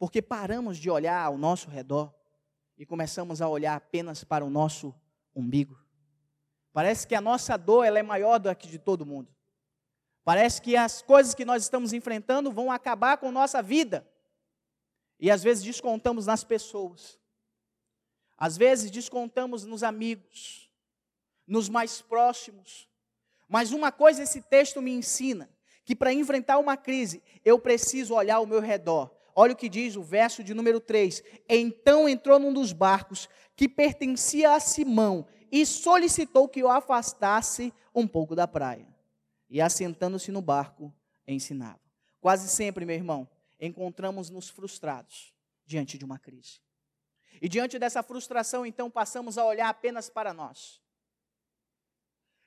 Porque 0.00 0.20
paramos 0.20 0.76
de 0.76 0.90
olhar 0.90 1.24
ao 1.24 1.38
nosso 1.38 1.70
redor 1.70 2.12
e 2.80 2.86
começamos 2.86 3.42
a 3.42 3.46
olhar 3.46 3.76
apenas 3.76 4.24
para 4.24 4.42
o 4.42 4.48
nosso 4.48 4.94
umbigo. 5.36 5.78
Parece 6.72 7.06
que 7.06 7.14
a 7.14 7.20
nossa 7.20 7.58
dor 7.58 7.84
ela 7.84 7.98
é 7.98 8.02
maior 8.02 8.38
do 8.38 8.56
que 8.56 8.68
de 8.68 8.78
todo 8.78 9.04
mundo. 9.04 9.28
Parece 10.24 10.62
que 10.62 10.74
as 10.74 11.02
coisas 11.02 11.34
que 11.34 11.44
nós 11.44 11.62
estamos 11.62 11.92
enfrentando 11.92 12.50
vão 12.50 12.72
acabar 12.72 13.18
com 13.18 13.30
nossa 13.30 13.60
vida. 13.60 14.10
E 15.18 15.30
às 15.30 15.42
vezes 15.42 15.62
descontamos 15.62 16.24
nas 16.24 16.42
pessoas. 16.42 17.18
Às 18.38 18.56
vezes 18.56 18.90
descontamos 18.90 19.66
nos 19.66 19.82
amigos, 19.82 20.72
nos 21.46 21.68
mais 21.68 22.00
próximos. 22.00 22.88
Mas 23.46 23.72
uma 23.72 23.92
coisa 23.92 24.22
esse 24.22 24.40
texto 24.40 24.80
me 24.80 24.90
ensina, 24.90 25.50
que 25.84 25.94
para 25.94 26.14
enfrentar 26.14 26.56
uma 26.56 26.78
crise, 26.78 27.22
eu 27.44 27.58
preciso 27.58 28.14
olhar 28.14 28.36
ao 28.36 28.46
meu 28.46 28.60
redor. 28.60 29.14
Olha 29.34 29.52
o 29.52 29.56
que 29.56 29.68
diz 29.68 29.96
o 29.96 30.02
verso 30.02 30.42
de 30.42 30.54
número 30.54 30.80
3. 30.80 31.22
Então 31.48 32.08
entrou 32.08 32.38
num 32.38 32.52
dos 32.52 32.72
barcos 32.72 33.28
que 33.56 33.68
pertencia 33.68 34.54
a 34.54 34.60
Simão 34.60 35.26
e 35.50 35.66
solicitou 35.66 36.48
que 36.48 36.62
o 36.62 36.68
afastasse 36.68 37.72
um 37.94 38.06
pouco 38.06 38.34
da 38.34 38.46
praia. 38.46 38.86
E 39.48 39.60
assentando-se 39.60 40.30
no 40.30 40.40
barco, 40.40 40.94
ensinava. 41.26 41.80
Quase 42.20 42.48
sempre, 42.48 42.84
meu 42.84 42.94
irmão, 42.94 43.28
encontramos-nos 43.58 44.48
frustrados 44.48 45.34
diante 45.66 45.98
de 45.98 46.04
uma 46.04 46.18
crise. 46.18 46.60
E 47.40 47.48
diante 47.48 47.78
dessa 47.78 48.02
frustração, 48.02 48.66
então, 48.66 48.90
passamos 48.90 49.38
a 49.38 49.44
olhar 49.44 49.68
apenas 49.68 50.10
para 50.10 50.34
nós. 50.34 50.80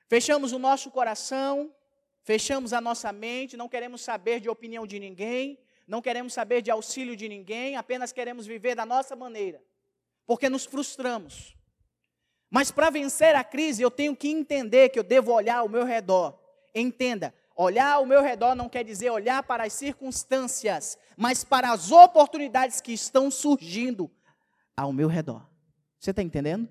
Fechamos 0.06 0.52
o 0.52 0.58
nosso 0.58 0.90
coração, 0.90 1.74
fechamos 2.22 2.72
a 2.72 2.80
nossa 2.80 3.12
mente, 3.12 3.56
não 3.56 3.68
queremos 3.68 4.02
saber 4.02 4.40
de 4.40 4.48
opinião 4.48 4.86
de 4.86 4.98
ninguém, 5.00 5.58
não 5.86 6.00
queremos 6.00 6.32
saber 6.32 6.62
de 6.62 6.70
auxílio 6.70 7.16
de 7.16 7.28
ninguém, 7.28 7.76
apenas 7.76 8.12
queremos 8.12 8.46
viver 8.46 8.74
da 8.74 8.86
nossa 8.86 9.14
maneira, 9.14 9.62
porque 10.26 10.48
nos 10.48 10.64
frustramos. 10.64 11.56
Mas 12.50 12.70
para 12.70 12.90
vencer 12.90 13.34
a 13.34 13.44
crise, 13.44 13.82
eu 13.82 13.90
tenho 13.90 14.16
que 14.16 14.28
entender 14.28 14.88
que 14.88 14.98
eu 14.98 15.02
devo 15.02 15.32
olhar 15.32 15.58
ao 15.58 15.68
meu 15.68 15.84
redor. 15.84 16.38
Entenda, 16.74 17.34
olhar 17.56 17.92
ao 17.92 18.06
meu 18.06 18.22
redor 18.22 18.54
não 18.54 18.68
quer 18.68 18.84
dizer 18.84 19.10
olhar 19.10 19.42
para 19.42 19.64
as 19.64 19.72
circunstâncias, 19.72 20.96
mas 21.16 21.44
para 21.44 21.72
as 21.72 21.90
oportunidades 21.90 22.80
que 22.80 22.92
estão 22.92 23.30
surgindo 23.30 24.10
ao 24.76 24.92
meu 24.92 25.08
redor. 25.08 25.46
Você 25.98 26.10
está 26.10 26.22
entendendo? 26.22 26.68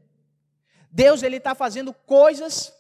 Deus 0.90 1.24
ele 1.24 1.38
está 1.38 1.54
fazendo 1.54 1.94
coisas 1.94 2.74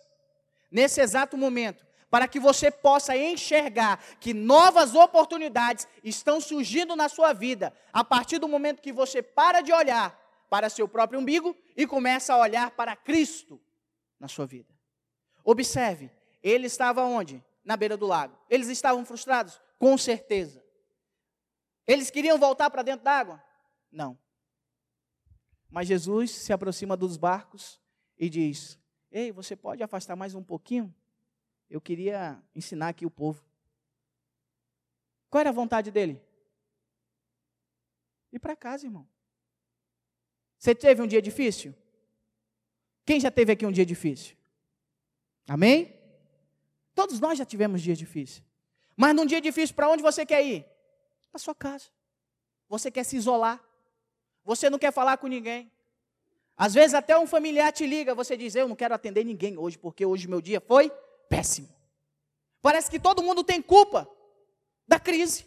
nesse 0.71 1.01
exato 1.01 1.37
momento 1.37 1.85
para 2.13 2.27
que 2.27 2.39
você 2.39 2.69
possa 2.69 3.17
enxergar 3.17 3.97
que 4.19 4.35
novas 4.35 4.93
oportunidades 4.93 5.87
estão 6.03 6.39
surgindo 6.39 6.95
na 6.95 7.09
sua 7.09 7.33
vida 7.33 7.73
a 7.91 8.03
partir 8.03 8.37
do 8.37 8.47
momento 8.47 8.83
que 8.83 8.93
você 8.93 9.23
para 9.23 9.61
de 9.61 9.73
olhar 9.73 10.15
para 10.47 10.69
seu 10.69 10.87
próprio 10.87 11.19
umbigo 11.19 11.57
e 11.75 11.87
começa 11.87 12.31
a 12.31 12.37
olhar 12.37 12.69
para 12.69 12.95
Cristo 12.95 13.59
na 14.19 14.27
sua 14.27 14.45
vida. 14.45 14.71
Observe, 15.43 16.11
ele 16.43 16.67
estava 16.67 17.03
onde? 17.03 17.43
Na 17.65 17.75
beira 17.75 17.97
do 17.97 18.05
lago. 18.05 18.37
Eles 18.47 18.67
estavam 18.67 19.03
frustrados? 19.03 19.59
Com 19.79 19.97
certeza. 19.97 20.63
Eles 21.87 22.11
queriam 22.11 22.37
voltar 22.37 22.69
para 22.69 22.83
dentro 22.83 23.03
d'água? 23.03 23.43
Não. 23.91 24.15
Mas 25.67 25.87
Jesus 25.87 26.29
se 26.29 26.53
aproxima 26.53 26.95
dos 26.95 27.17
barcos 27.17 27.81
e 28.19 28.29
diz: 28.29 28.77
Ei, 29.11 29.31
você 29.31 29.55
pode 29.55 29.81
afastar 29.81 30.15
mais 30.15 30.35
um 30.35 30.43
pouquinho? 30.43 30.93
Eu 31.69 31.81
queria 31.81 32.41
ensinar 32.55 32.89
aqui 32.89 33.05
o 33.05 33.11
povo. 33.11 33.43
Qual 35.29 35.41
era 35.41 35.49
a 35.49 35.53
vontade 35.53 35.89
dele? 35.89 36.21
Ir 38.31 38.39
para 38.39 38.55
casa, 38.55 38.85
irmão. 38.85 39.07
Você 40.57 40.75
teve 40.75 41.01
um 41.01 41.07
dia 41.07 41.21
difícil? 41.21 41.73
Quem 43.05 43.19
já 43.19 43.29
teve 43.29 43.51
aqui 43.51 43.65
um 43.65 43.71
dia 43.71 43.85
difícil? 43.85 44.35
Amém? 45.47 45.93
Todos 46.95 47.19
nós 47.19 47.37
já 47.37 47.45
tivemos 47.45 47.81
dias 47.81 47.97
difíceis. 47.97 48.43
Mas 48.95 49.15
num 49.15 49.25
dia 49.25 49.41
difícil, 49.41 49.75
para 49.75 49.89
onde 49.89 50.03
você 50.03 50.25
quer 50.25 50.45
ir? 50.45 50.65
Para 51.31 51.39
sua 51.39 51.55
casa. 51.55 51.89
Você 52.69 52.91
quer 52.91 53.03
se 53.03 53.17
isolar. 53.17 53.61
Você 54.45 54.69
não 54.69 54.79
quer 54.79 54.93
falar 54.93 55.17
com 55.17 55.27
ninguém. 55.27 55.71
Às 56.55 56.73
vezes 56.73 56.93
até 56.93 57.17
um 57.17 57.25
familiar 57.25 57.71
te 57.71 57.85
liga, 57.87 58.13
você 58.13 58.37
diz: 58.37 58.55
"Eu 58.55 58.67
não 58.67 58.75
quero 58.75 58.93
atender 58.93 59.23
ninguém 59.23 59.57
hoje, 59.57 59.77
porque 59.77 60.05
hoje 60.05 60.27
meu 60.27 60.41
dia 60.41 60.61
foi 60.61 60.91
péssimo". 61.35 61.69
Parece 62.61 62.89
que 62.91 62.99
todo 62.99 63.23
mundo 63.23 63.43
tem 63.43 63.61
culpa 63.61 64.09
da 64.87 64.99
crise. 64.99 65.39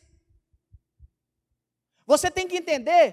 Você 2.06 2.30
tem 2.30 2.46
que 2.46 2.56
entender 2.56 3.04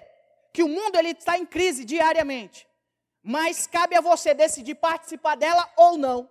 que 0.54 0.64
o 0.64 0.68
mundo 0.68 0.98
ele 0.98 1.10
está 1.10 1.38
em 1.38 1.46
crise 1.46 1.84
diariamente, 1.84 2.68
mas 3.22 3.66
cabe 3.66 3.96
a 3.96 4.02
você 4.02 4.34
decidir 4.34 4.76
participar 4.76 5.36
dela 5.36 5.72
ou 5.78 5.98
não. 5.98 6.30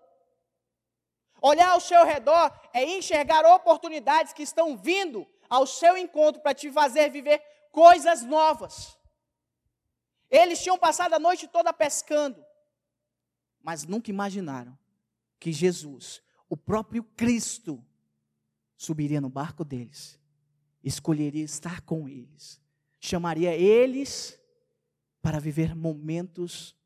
Olhar 1.40 1.70
ao 1.70 1.80
seu 1.80 2.04
redor 2.04 2.46
é 2.72 2.84
enxergar 2.84 3.44
oportunidades 3.44 4.32
que 4.32 4.44
estão 4.44 4.76
vindo 4.76 5.26
ao 5.50 5.66
seu 5.66 5.96
encontro 5.96 6.40
para 6.40 6.54
te 6.54 6.70
fazer 6.70 7.10
viver 7.10 7.42
coisas 7.72 8.22
novas. 8.22 8.96
Eles 10.30 10.62
tinham 10.62 10.78
passado 10.78 11.14
a 11.14 11.18
noite 11.18 11.48
toda 11.48 11.72
pescando, 11.72 12.44
mas 13.60 13.84
nunca 13.84 14.08
imaginaram 14.10 14.78
que 15.40 15.52
Jesus, 15.52 16.22
o 16.52 16.56
próprio 16.56 17.02
Cristo, 17.02 17.82
subiria 18.76 19.20
no 19.20 19.30
barco 19.30 19.64
deles, 19.64 20.20
escolheria 20.82 21.44
estar 21.44 21.80
com 21.80 22.06
eles 22.08 22.62
chamaria 23.02 23.52
eles 23.52 24.40
para 25.20 25.40
viver 25.40 25.74
momentos 25.74 26.76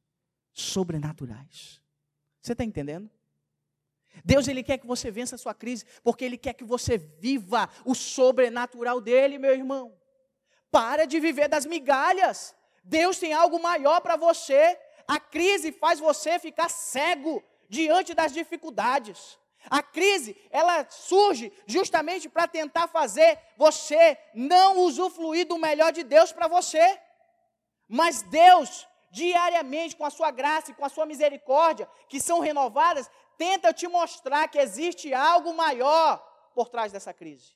sobrenaturais. 0.52 1.82
Você 2.40 2.52
está 2.52 2.64
entendendo? 2.64 3.10
Deus 4.24 4.48
ele 4.48 4.62
quer 4.62 4.78
que 4.78 4.86
você 4.86 5.10
vença 5.10 5.34
a 5.34 5.38
sua 5.38 5.52
crise, 5.52 5.84
porque 6.02 6.24
ele 6.24 6.38
quer 6.38 6.54
que 6.54 6.64
você 6.64 6.96
viva 6.96 7.68
o 7.84 7.94
sobrenatural 7.94 8.98
dele, 8.98 9.38
meu 9.38 9.52
irmão. 9.52 9.94
Para 10.70 11.04
de 11.04 11.20
viver 11.20 11.48
das 11.48 11.66
migalhas. 11.66 12.56
Deus 12.82 13.18
tem 13.18 13.34
algo 13.34 13.60
maior 13.62 14.00
para 14.00 14.16
você. 14.16 14.78
A 15.06 15.20
crise 15.20 15.70
faz 15.70 16.00
você 16.00 16.38
ficar 16.38 16.70
cego 16.70 17.44
diante 17.68 18.14
das 18.14 18.32
dificuldades. 18.32 19.38
A 19.70 19.82
crise, 19.82 20.36
ela 20.50 20.86
surge 20.88 21.52
justamente 21.66 22.28
para 22.28 22.46
tentar 22.46 22.86
fazer 22.88 23.38
você 23.56 24.18
não 24.34 24.78
usufruir 24.80 25.46
do 25.46 25.58
melhor 25.58 25.92
de 25.92 26.02
Deus 26.02 26.32
para 26.32 26.48
você. 26.48 27.00
Mas 27.88 28.22
Deus, 28.22 28.86
diariamente, 29.10 29.96
com 29.96 30.04
a 30.04 30.10
sua 30.10 30.30
graça 30.30 30.70
e 30.70 30.74
com 30.74 30.84
a 30.84 30.88
sua 30.88 31.06
misericórdia, 31.06 31.88
que 32.08 32.20
são 32.20 32.40
renovadas, 32.40 33.10
tenta 33.36 33.72
te 33.72 33.86
mostrar 33.88 34.48
que 34.48 34.58
existe 34.58 35.12
algo 35.12 35.52
maior 35.54 36.18
por 36.54 36.68
trás 36.68 36.92
dessa 36.92 37.12
crise. 37.12 37.54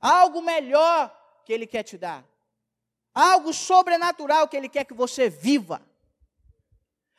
Algo 0.00 0.42
melhor 0.42 1.14
que 1.44 1.52
Ele 1.52 1.66
quer 1.66 1.82
te 1.82 1.96
dar. 1.96 2.24
Algo 3.14 3.52
sobrenatural 3.52 4.48
que 4.48 4.56
Ele 4.56 4.68
quer 4.68 4.84
que 4.84 4.94
você 4.94 5.30
viva. 5.30 5.80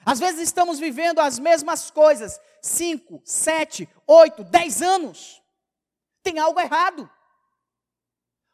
Às 0.05 0.19
vezes 0.19 0.41
estamos 0.41 0.77
vivendo 0.77 1.19
as 1.19 1.39
mesmas 1.39 1.89
coisas, 1.89 2.39
5, 2.61 3.21
7, 3.25 3.89
8, 4.05 4.43
10 4.43 4.81
anos. 4.83 5.41
Tem 6.21 6.37
algo 6.37 6.59
errado. 6.59 7.09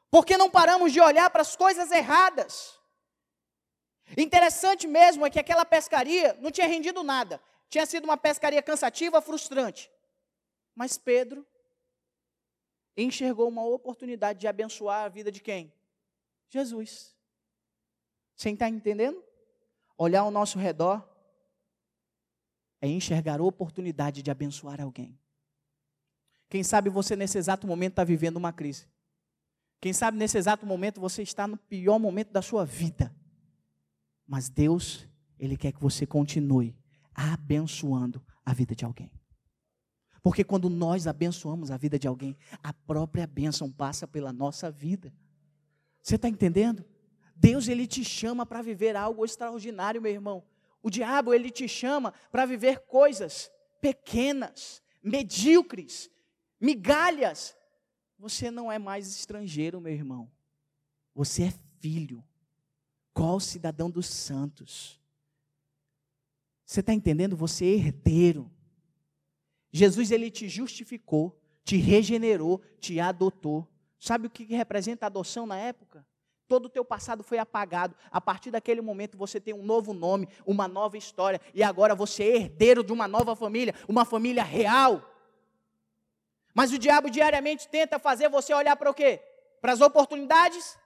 Porque 0.09 0.37
não 0.37 0.49
paramos 0.49 0.93
de 0.93 1.01
olhar 1.01 1.29
para 1.29 1.41
as 1.41 1.55
coisas 1.55 1.91
erradas. 1.91 2.79
Interessante 4.17 4.87
mesmo 4.87 5.25
é 5.25 5.29
que 5.29 5.39
aquela 5.39 5.65
pescaria 5.65 6.37
não 6.39 6.51
tinha 6.51 6.67
rendido 6.67 7.03
nada. 7.03 7.41
Tinha 7.69 7.85
sido 7.85 8.05
uma 8.05 8.17
pescaria 8.17 8.61
cansativa, 8.61 9.21
frustrante. 9.21 9.91
Mas 10.73 10.97
Pedro 10.97 11.45
enxergou 12.95 13.49
uma 13.49 13.65
oportunidade 13.65 14.39
de 14.39 14.47
abençoar 14.47 15.03
a 15.03 15.09
vida 15.09 15.31
de 15.31 15.41
quem? 15.41 15.73
Jesus. 16.49 17.13
Você 18.35 18.49
está 18.49 18.69
entendendo? 18.69 19.21
Olhar 19.97 20.21
ao 20.21 20.31
nosso 20.31 20.57
redor 20.57 21.10
é 22.81 22.87
enxergar 22.87 23.39
a 23.39 23.43
oportunidade 23.43 24.23
de 24.23 24.31
abençoar 24.31 24.81
alguém. 24.81 25.17
Quem 26.49 26.63
sabe 26.63 26.89
você 26.89 27.15
nesse 27.15 27.37
exato 27.37 27.65
momento 27.65 27.93
está 27.93 28.03
vivendo 28.03 28.37
uma 28.37 28.51
crise. 28.51 28.87
Quem 29.79 29.93
sabe 29.93 30.17
nesse 30.17 30.37
exato 30.37 30.65
momento 30.65 30.99
você 30.99 31.21
está 31.21 31.47
no 31.47 31.55
pior 31.55 31.97
momento 31.99 32.31
da 32.31 32.41
sua 32.41 32.65
vida. 32.65 33.15
Mas 34.27 34.49
Deus, 34.49 35.07
Ele 35.39 35.55
quer 35.55 35.71
que 35.71 35.81
você 35.81 36.05
continue 36.05 36.75
abençoando 37.13 38.21
a 38.45 38.53
vida 38.53 38.75
de 38.75 38.83
alguém. 38.83 39.11
Porque 40.23 40.43
quando 40.43 40.69
nós 40.69 41.07
abençoamos 41.07 41.71
a 41.71 41.77
vida 41.77 41.97
de 41.97 42.07
alguém, 42.07 42.37
a 42.61 42.73
própria 42.73 43.25
bênção 43.25 43.71
passa 43.71 44.07
pela 44.07 44.31
nossa 44.31 44.69
vida. 44.69 45.13
Você 46.01 46.15
está 46.15 46.27
entendendo? 46.27 46.85
Deus, 47.35 47.67
Ele 47.67 47.87
te 47.87 48.03
chama 48.03 48.45
para 48.45 48.61
viver 48.61 48.95
algo 48.95 49.25
extraordinário, 49.25 50.01
meu 50.01 50.11
irmão. 50.11 50.43
O 50.81 50.89
diabo, 50.89 51.33
ele 51.33 51.51
te 51.51 51.67
chama 51.67 52.13
para 52.31 52.45
viver 52.45 52.79
coisas 52.81 53.51
pequenas, 53.79 54.81
medíocres, 55.01 56.09
migalhas. 56.59 57.55
Você 58.17 58.49
não 58.49 58.71
é 58.71 58.79
mais 58.79 59.07
estrangeiro, 59.07 59.79
meu 59.81 59.93
irmão. 59.93 60.31
Você 61.13 61.43
é 61.43 61.53
filho. 61.79 62.23
Qual 63.13 63.39
cidadão 63.39 63.89
dos 63.89 64.07
santos? 64.07 64.99
Você 66.65 66.79
está 66.79 66.93
entendendo? 66.93 67.35
Você 67.35 67.65
é 67.65 67.75
herdeiro. 67.75 68.49
Jesus, 69.71 70.11
ele 70.11 70.31
te 70.31 70.47
justificou, 70.47 71.39
te 71.63 71.77
regenerou, 71.77 72.61
te 72.79 72.99
adotou. 72.99 73.67
Sabe 73.99 74.27
o 74.27 74.29
que 74.29 74.45
representa 74.45 75.05
a 75.05 75.07
adoção 75.07 75.45
na 75.45 75.57
época? 75.57 76.05
Todo 76.51 76.65
o 76.65 76.69
teu 76.69 76.83
passado 76.83 77.23
foi 77.23 77.37
apagado. 77.37 77.95
A 78.11 78.19
partir 78.19 78.51
daquele 78.51 78.81
momento 78.81 79.17
você 79.17 79.39
tem 79.39 79.53
um 79.53 79.63
novo 79.63 79.93
nome, 79.93 80.27
uma 80.45 80.67
nova 80.67 80.97
história. 80.97 81.39
E 81.53 81.63
agora 81.63 81.95
você 81.95 82.23
é 82.23 82.35
herdeiro 82.35 82.83
de 82.83 82.91
uma 82.91 83.07
nova 83.07 83.37
família, 83.37 83.73
uma 83.87 84.03
família 84.03 84.43
real. 84.43 85.01
Mas 86.53 86.73
o 86.73 86.77
diabo 86.77 87.09
diariamente 87.09 87.69
tenta 87.69 87.97
fazer 87.97 88.27
você 88.27 88.53
olhar 88.53 88.75
para 88.75 88.91
o 88.91 88.93
quê? 88.93 89.23
Para 89.61 89.71
as 89.71 89.79
oportunidades 89.79 90.77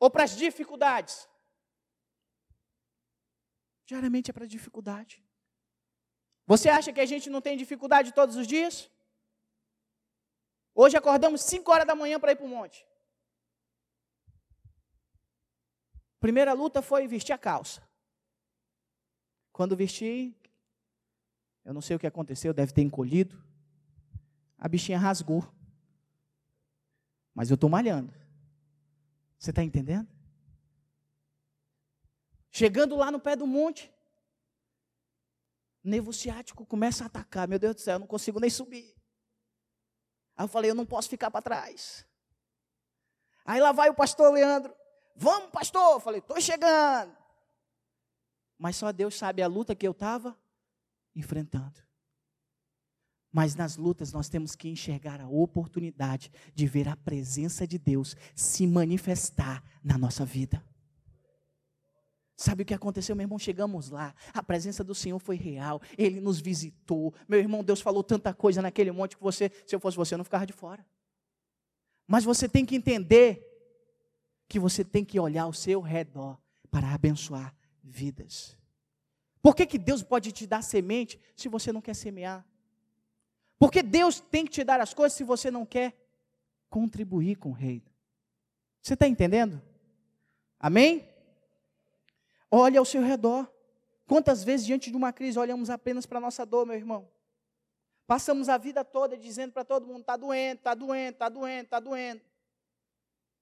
ou 0.00 0.08
para 0.10 0.24
as 0.24 0.34
dificuldades? 0.34 1.28
Diariamente 3.84 4.30
é 4.30 4.32
para 4.32 4.46
dificuldade. 4.46 5.22
Você 6.46 6.70
acha 6.70 6.90
que 6.90 7.02
a 7.02 7.06
gente 7.12 7.28
não 7.28 7.42
tem 7.42 7.54
dificuldade 7.54 8.14
todos 8.14 8.34
os 8.36 8.46
dias? 8.46 8.90
Hoje 10.74 10.96
acordamos 10.96 11.42
5 11.42 11.70
horas 11.70 11.86
da 11.86 11.94
manhã 11.94 12.18
para 12.18 12.32
ir 12.32 12.36
para 12.36 12.46
o 12.46 12.48
monte. 12.48 12.90
Primeira 16.22 16.52
luta 16.52 16.80
foi 16.80 17.08
vestir 17.08 17.32
a 17.32 17.36
calça. 17.36 17.82
Quando 19.52 19.76
vesti, 19.76 20.32
eu 21.64 21.74
não 21.74 21.80
sei 21.80 21.96
o 21.96 21.98
que 21.98 22.06
aconteceu, 22.06 22.54
deve 22.54 22.72
ter 22.72 22.82
encolhido. 22.82 23.42
A 24.56 24.68
bichinha 24.68 25.00
rasgou. 25.00 25.44
Mas 27.34 27.50
eu 27.50 27.56
estou 27.56 27.68
malhando. 27.68 28.14
Você 29.36 29.50
está 29.50 29.64
entendendo? 29.64 30.08
Chegando 32.52 32.94
lá 32.94 33.10
no 33.10 33.18
pé 33.18 33.34
do 33.34 33.44
monte, 33.44 33.92
nervo 35.82 36.12
ciático 36.12 36.64
começa 36.64 37.02
a 37.02 37.08
atacar. 37.08 37.48
Meu 37.48 37.58
Deus 37.58 37.74
do 37.74 37.80
céu, 37.80 37.96
eu 37.96 37.98
não 37.98 38.06
consigo 38.06 38.38
nem 38.38 38.48
subir. 38.48 38.94
Aí 40.36 40.44
eu 40.44 40.48
falei, 40.48 40.70
eu 40.70 40.74
não 40.76 40.86
posso 40.86 41.08
ficar 41.08 41.32
para 41.32 41.42
trás. 41.42 42.06
Aí 43.44 43.60
lá 43.60 43.72
vai 43.72 43.90
o 43.90 43.94
pastor 43.94 44.32
Leandro. 44.32 44.72
Vamos, 45.14 45.50
pastor. 45.50 45.94
Eu 45.94 46.00
falei, 46.00 46.20
estou 46.20 46.40
chegando. 46.40 47.16
Mas 48.58 48.76
só 48.76 48.92
Deus 48.92 49.16
sabe 49.16 49.42
a 49.42 49.46
luta 49.46 49.74
que 49.74 49.86
eu 49.86 49.92
estava 49.92 50.36
enfrentando. 51.14 51.80
Mas 53.32 53.54
nas 53.54 53.76
lutas 53.76 54.12
nós 54.12 54.28
temos 54.28 54.54
que 54.54 54.68
enxergar 54.68 55.20
a 55.20 55.28
oportunidade 55.28 56.30
de 56.54 56.66
ver 56.66 56.86
a 56.88 56.94
presença 56.94 57.66
de 57.66 57.78
Deus 57.78 58.14
se 58.34 58.66
manifestar 58.66 59.64
na 59.82 59.96
nossa 59.96 60.24
vida. 60.24 60.62
Sabe 62.36 62.62
o 62.62 62.66
que 62.66 62.74
aconteceu, 62.74 63.14
meu 63.16 63.24
irmão? 63.24 63.38
Chegamos 63.38 63.88
lá, 63.88 64.14
a 64.34 64.42
presença 64.42 64.82
do 64.82 64.94
Senhor 64.94 65.18
foi 65.18 65.36
real, 65.36 65.80
Ele 65.96 66.20
nos 66.20 66.40
visitou. 66.40 67.14
Meu 67.28 67.38
irmão, 67.38 67.62
Deus 67.62 67.80
falou 67.80 68.02
tanta 68.02 68.34
coisa 68.34 68.60
naquele 68.60 68.90
monte 68.90 69.16
que 69.16 69.22
você, 69.22 69.50
se 69.66 69.74
eu 69.74 69.80
fosse 69.80 69.96
você, 69.96 70.14
eu 70.14 70.18
não 70.18 70.24
ficava 70.24 70.46
de 70.46 70.52
fora. 70.52 70.84
Mas 72.06 72.24
você 72.24 72.48
tem 72.48 72.66
que 72.66 72.76
entender 72.76 73.51
que 74.52 74.58
você 74.58 74.84
tem 74.84 75.02
que 75.02 75.18
olhar 75.18 75.44
ao 75.44 75.52
seu 75.54 75.80
redor 75.80 76.38
para 76.70 76.92
abençoar 76.92 77.54
vidas. 77.82 78.54
Por 79.40 79.56
que, 79.56 79.64
que 79.64 79.78
Deus 79.78 80.02
pode 80.02 80.30
te 80.30 80.46
dar 80.46 80.60
semente 80.60 81.18
se 81.34 81.48
você 81.48 81.72
não 81.72 81.80
quer 81.80 81.94
semear? 81.94 82.46
Por 83.58 83.72
que 83.72 83.82
Deus 83.82 84.20
tem 84.20 84.44
que 84.44 84.50
te 84.50 84.62
dar 84.62 84.78
as 84.78 84.92
coisas 84.92 85.16
se 85.16 85.24
você 85.24 85.50
não 85.50 85.64
quer 85.64 85.96
contribuir 86.68 87.36
com 87.36 87.48
o 87.48 87.54
reino? 87.54 87.90
Você 88.82 88.92
está 88.92 89.08
entendendo? 89.08 89.58
Amém? 90.60 91.08
Olhe 92.50 92.76
ao 92.76 92.84
seu 92.84 93.00
redor. 93.00 93.50
Quantas 94.06 94.44
vezes, 94.44 94.66
diante 94.66 94.90
de 94.90 94.96
uma 94.98 95.14
crise, 95.14 95.38
olhamos 95.38 95.70
apenas 95.70 96.04
para 96.04 96.18
a 96.18 96.20
nossa 96.20 96.44
dor, 96.44 96.66
meu 96.66 96.76
irmão? 96.76 97.08
Passamos 98.06 98.50
a 98.50 98.58
vida 98.58 98.84
toda 98.84 99.16
dizendo 99.16 99.52
para 99.54 99.64
todo 99.64 99.86
mundo: 99.86 100.00
está 100.00 100.14
doendo, 100.14 100.58
está 100.58 100.74
doendo, 100.74 101.12
está 101.12 101.28
doendo, 101.30 101.64
está 101.64 101.80
doendo. 101.80 102.20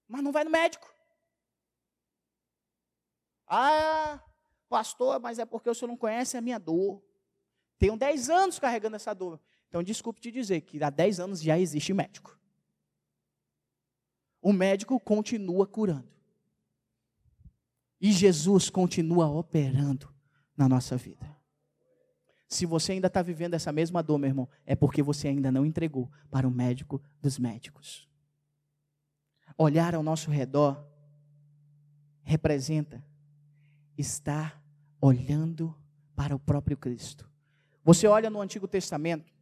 Mas 0.07 0.23
não 0.23 0.31
vai 0.31 0.45
no 0.45 0.51
médico. 0.51 1.00
Ah, 3.53 4.23
pastor, 4.69 5.19
mas 5.19 5.41
é 5.41 5.45
porque 5.45 5.69
o 5.69 5.75
senhor 5.75 5.89
não 5.89 5.97
conhece 5.97 6.37
a 6.37 6.41
minha 6.41 6.59
dor. 6.59 7.03
Tenho 7.77 7.97
10 7.97 8.31
anos 8.31 8.59
carregando 8.61 8.95
essa 8.95 9.13
dor. 9.13 9.41
Então, 9.69 9.83
desculpe 9.83 10.21
te 10.21 10.31
dizer 10.31 10.61
que 10.61 10.83
há 10.83 10.89
10 10.89 11.19
anos 11.19 11.43
já 11.43 11.59
existe 11.59 11.93
médico. 11.93 12.39
O 14.41 14.53
médico 14.53 15.01
continua 15.01 15.67
curando. 15.67 16.09
E 18.01 18.13
Jesus 18.13 18.71
continua 18.71 19.29
operando 19.29 20.15
na 20.57 20.69
nossa 20.69 20.97
vida. 20.97 21.37
Se 22.47 22.67
você 22.67 22.93
ainda 22.93 23.09
está 23.09 23.21
vivendo 23.21 23.55
essa 23.55 23.73
mesma 23.73 24.03
dor, 24.03 24.19
meu 24.19 24.29
irmão, 24.29 24.49
é 24.65 24.77
porque 24.77 25.03
você 25.03 25.29
ainda 25.29 25.51
não 25.51 25.67
entregou 25.67 26.11
para 26.31 26.47
o 26.47 26.51
médico 26.51 27.03
dos 27.21 27.39
médicos. 27.39 28.09
Olhar 29.59 29.95
ao 29.95 30.03
nosso 30.03 30.31
redor 30.31 30.85
representa 32.23 33.05
estar 34.01 34.63
olhando 35.01 35.75
para 36.17 36.35
o 36.35 36.39
próprio 36.39 36.77
Cristo. 36.77 37.31
Você 37.85 38.07
olha 38.07 38.29
no 38.29 38.41
Antigo 38.41 38.69
Testamento, 38.69 39.33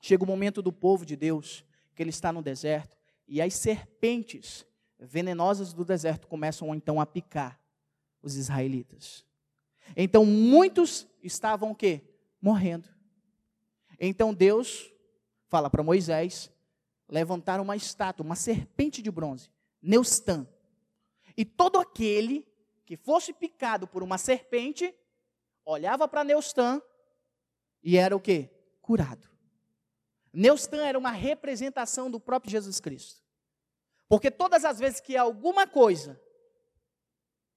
chega 0.00 0.24
o 0.24 0.26
momento 0.26 0.62
do 0.62 0.72
povo 0.72 1.04
de 1.04 1.16
Deus, 1.16 1.64
que 1.94 2.02
ele 2.02 2.10
está 2.10 2.32
no 2.32 2.42
deserto, 2.42 2.96
e 3.26 3.42
as 3.42 3.54
serpentes 3.54 4.64
venenosas 4.98 5.72
do 5.72 5.84
deserto 5.84 6.26
começam 6.26 6.74
então 6.74 7.00
a 7.00 7.06
picar 7.06 7.60
os 8.22 8.36
israelitas. 8.36 9.24
Então 9.96 10.24
muitos 10.24 11.06
estavam 11.22 11.70
o 11.70 11.74
quê? 11.74 12.02
Morrendo. 12.40 12.88
Então 14.00 14.32
Deus 14.34 14.92
fala 15.48 15.68
para 15.68 15.82
Moisés 15.82 16.50
levantar 17.08 17.60
uma 17.60 17.76
estátua, 17.76 18.24
uma 18.24 18.34
serpente 18.34 19.00
de 19.02 19.10
bronze, 19.10 19.50
Neustã. 19.80 20.46
E 21.36 21.44
todo 21.44 21.78
aquele 21.78 22.47
que 22.88 22.96
fosse 22.96 23.34
picado 23.34 23.86
por 23.86 24.02
uma 24.02 24.16
serpente 24.16 24.94
olhava 25.62 26.08
para 26.08 26.24
Neustã 26.24 26.80
e 27.82 27.98
era 27.98 28.16
o 28.16 28.20
quê? 28.20 28.50
Curado. 28.80 29.28
Neustã 30.32 30.78
era 30.86 30.98
uma 30.98 31.10
representação 31.10 32.10
do 32.10 32.18
próprio 32.18 32.50
Jesus 32.50 32.80
Cristo. 32.80 33.22
Porque 34.08 34.30
todas 34.30 34.64
as 34.64 34.78
vezes 34.78 35.02
que 35.02 35.18
alguma 35.18 35.66
coisa 35.66 36.18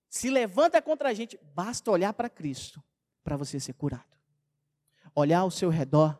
se 0.09 0.29
levanta 0.29 0.81
contra 0.81 1.07
a 1.07 1.13
gente, 1.13 1.39
basta 1.55 1.89
olhar 1.89 2.11
para 2.11 2.29
Cristo 2.29 2.83
para 3.23 3.37
você 3.37 3.57
ser 3.57 3.71
curado. 3.71 4.17
Olhar 5.15 5.39
ao 5.39 5.51
seu 5.51 5.69
redor 5.69 6.19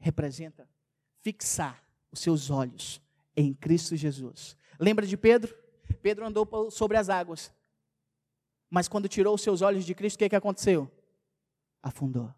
representa 0.00 0.68
fixar 1.20 1.80
os 2.10 2.18
seus 2.18 2.50
olhos 2.50 3.00
em 3.36 3.54
Cristo 3.54 3.94
Jesus. 3.94 4.56
Lembra 4.80 5.06
de 5.06 5.16
Pedro? 5.16 5.56
Pedro 6.02 6.26
andou 6.26 6.72
sobre 6.72 6.96
as 6.96 7.08
águas. 7.08 7.56
Mas 8.70 8.88
quando 8.88 9.08
tirou 9.08 9.34
os 9.34 9.42
seus 9.42 9.62
olhos 9.62 9.84
de 9.84 9.94
Cristo, 9.94 10.16
o 10.16 10.18
que, 10.18 10.28
que 10.28 10.36
aconteceu? 10.36 10.90
Afundou. 11.82 12.32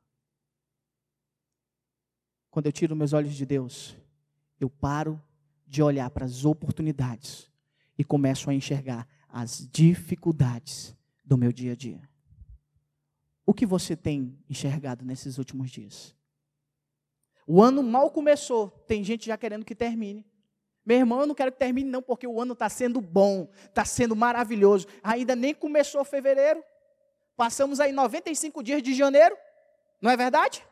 Quando 2.50 2.66
eu 2.66 2.72
tiro 2.72 2.96
meus 2.96 3.12
olhos 3.12 3.34
de 3.34 3.46
Deus, 3.46 3.96
eu 4.58 4.68
paro 4.68 5.20
de 5.66 5.82
olhar 5.82 6.10
para 6.10 6.24
as 6.24 6.44
oportunidades 6.44 7.50
e 7.96 8.04
começo 8.04 8.50
a 8.50 8.54
enxergar 8.54 9.06
as 9.28 9.68
dificuldades 9.70 10.96
do 11.24 11.38
meu 11.38 11.52
dia 11.52 11.72
a 11.72 11.76
dia. 11.76 12.08
O 13.46 13.54
que 13.54 13.66
você 13.66 13.96
tem 13.96 14.38
enxergado 14.48 15.04
nesses 15.04 15.38
últimos 15.38 15.70
dias? 15.70 16.14
O 17.46 17.62
ano 17.62 17.82
mal 17.82 18.10
começou, 18.10 18.70
tem 18.86 19.02
gente 19.02 19.26
já 19.26 19.36
querendo 19.36 19.64
que 19.64 19.74
termine. 19.74 20.24
Meu 20.90 20.98
irmão, 20.98 21.20
eu 21.20 21.26
não 21.28 21.36
quero 21.36 21.52
que 21.52 21.58
termine, 21.58 21.88
não, 21.88 22.02
porque 22.02 22.26
o 22.26 22.40
ano 22.40 22.52
está 22.52 22.68
sendo 22.68 23.00
bom, 23.00 23.48
está 23.64 23.84
sendo 23.84 24.16
maravilhoso. 24.16 24.88
Ainda 25.04 25.36
nem 25.36 25.54
começou 25.54 26.04
fevereiro. 26.04 26.64
Passamos 27.36 27.78
aí 27.78 27.92
95 27.92 28.60
dias 28.60 28.82
de 28.82 28.92
janeiro, 28.92 29.38
não 30.02 30.10
é 30.10 30.16
verdade? 30.16 30.66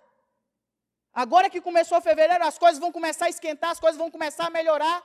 Agora 1.15 1.49
que 1.49 1.61
começou 1.61 2.01
fevereiro, 2.01 2.43
as 2.43 2.59
coisas 2.59 2.81
vão 2.81 2.91
começar 2.91 3.27
a 3.27 3.29
esquentar, 3.29 3.71
as 3.71 3.79
coisas 3.79 3.97
vão 3.97 4.11
começar 4.11 4.49
a 4.49 4.51
melhorar. 4.51 5.05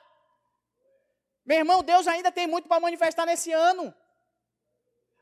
Meu 1.46 1.58
irmão, 1.60 1.84
Deus 1.84 2.08
ainda 2.08 2.32
tem 2.32 2.48
muito 2.48 2.68
para 2.68 2.80
manifestar 2.80 3.28
nesse 3.28 3.52
ano. 3.52 3.94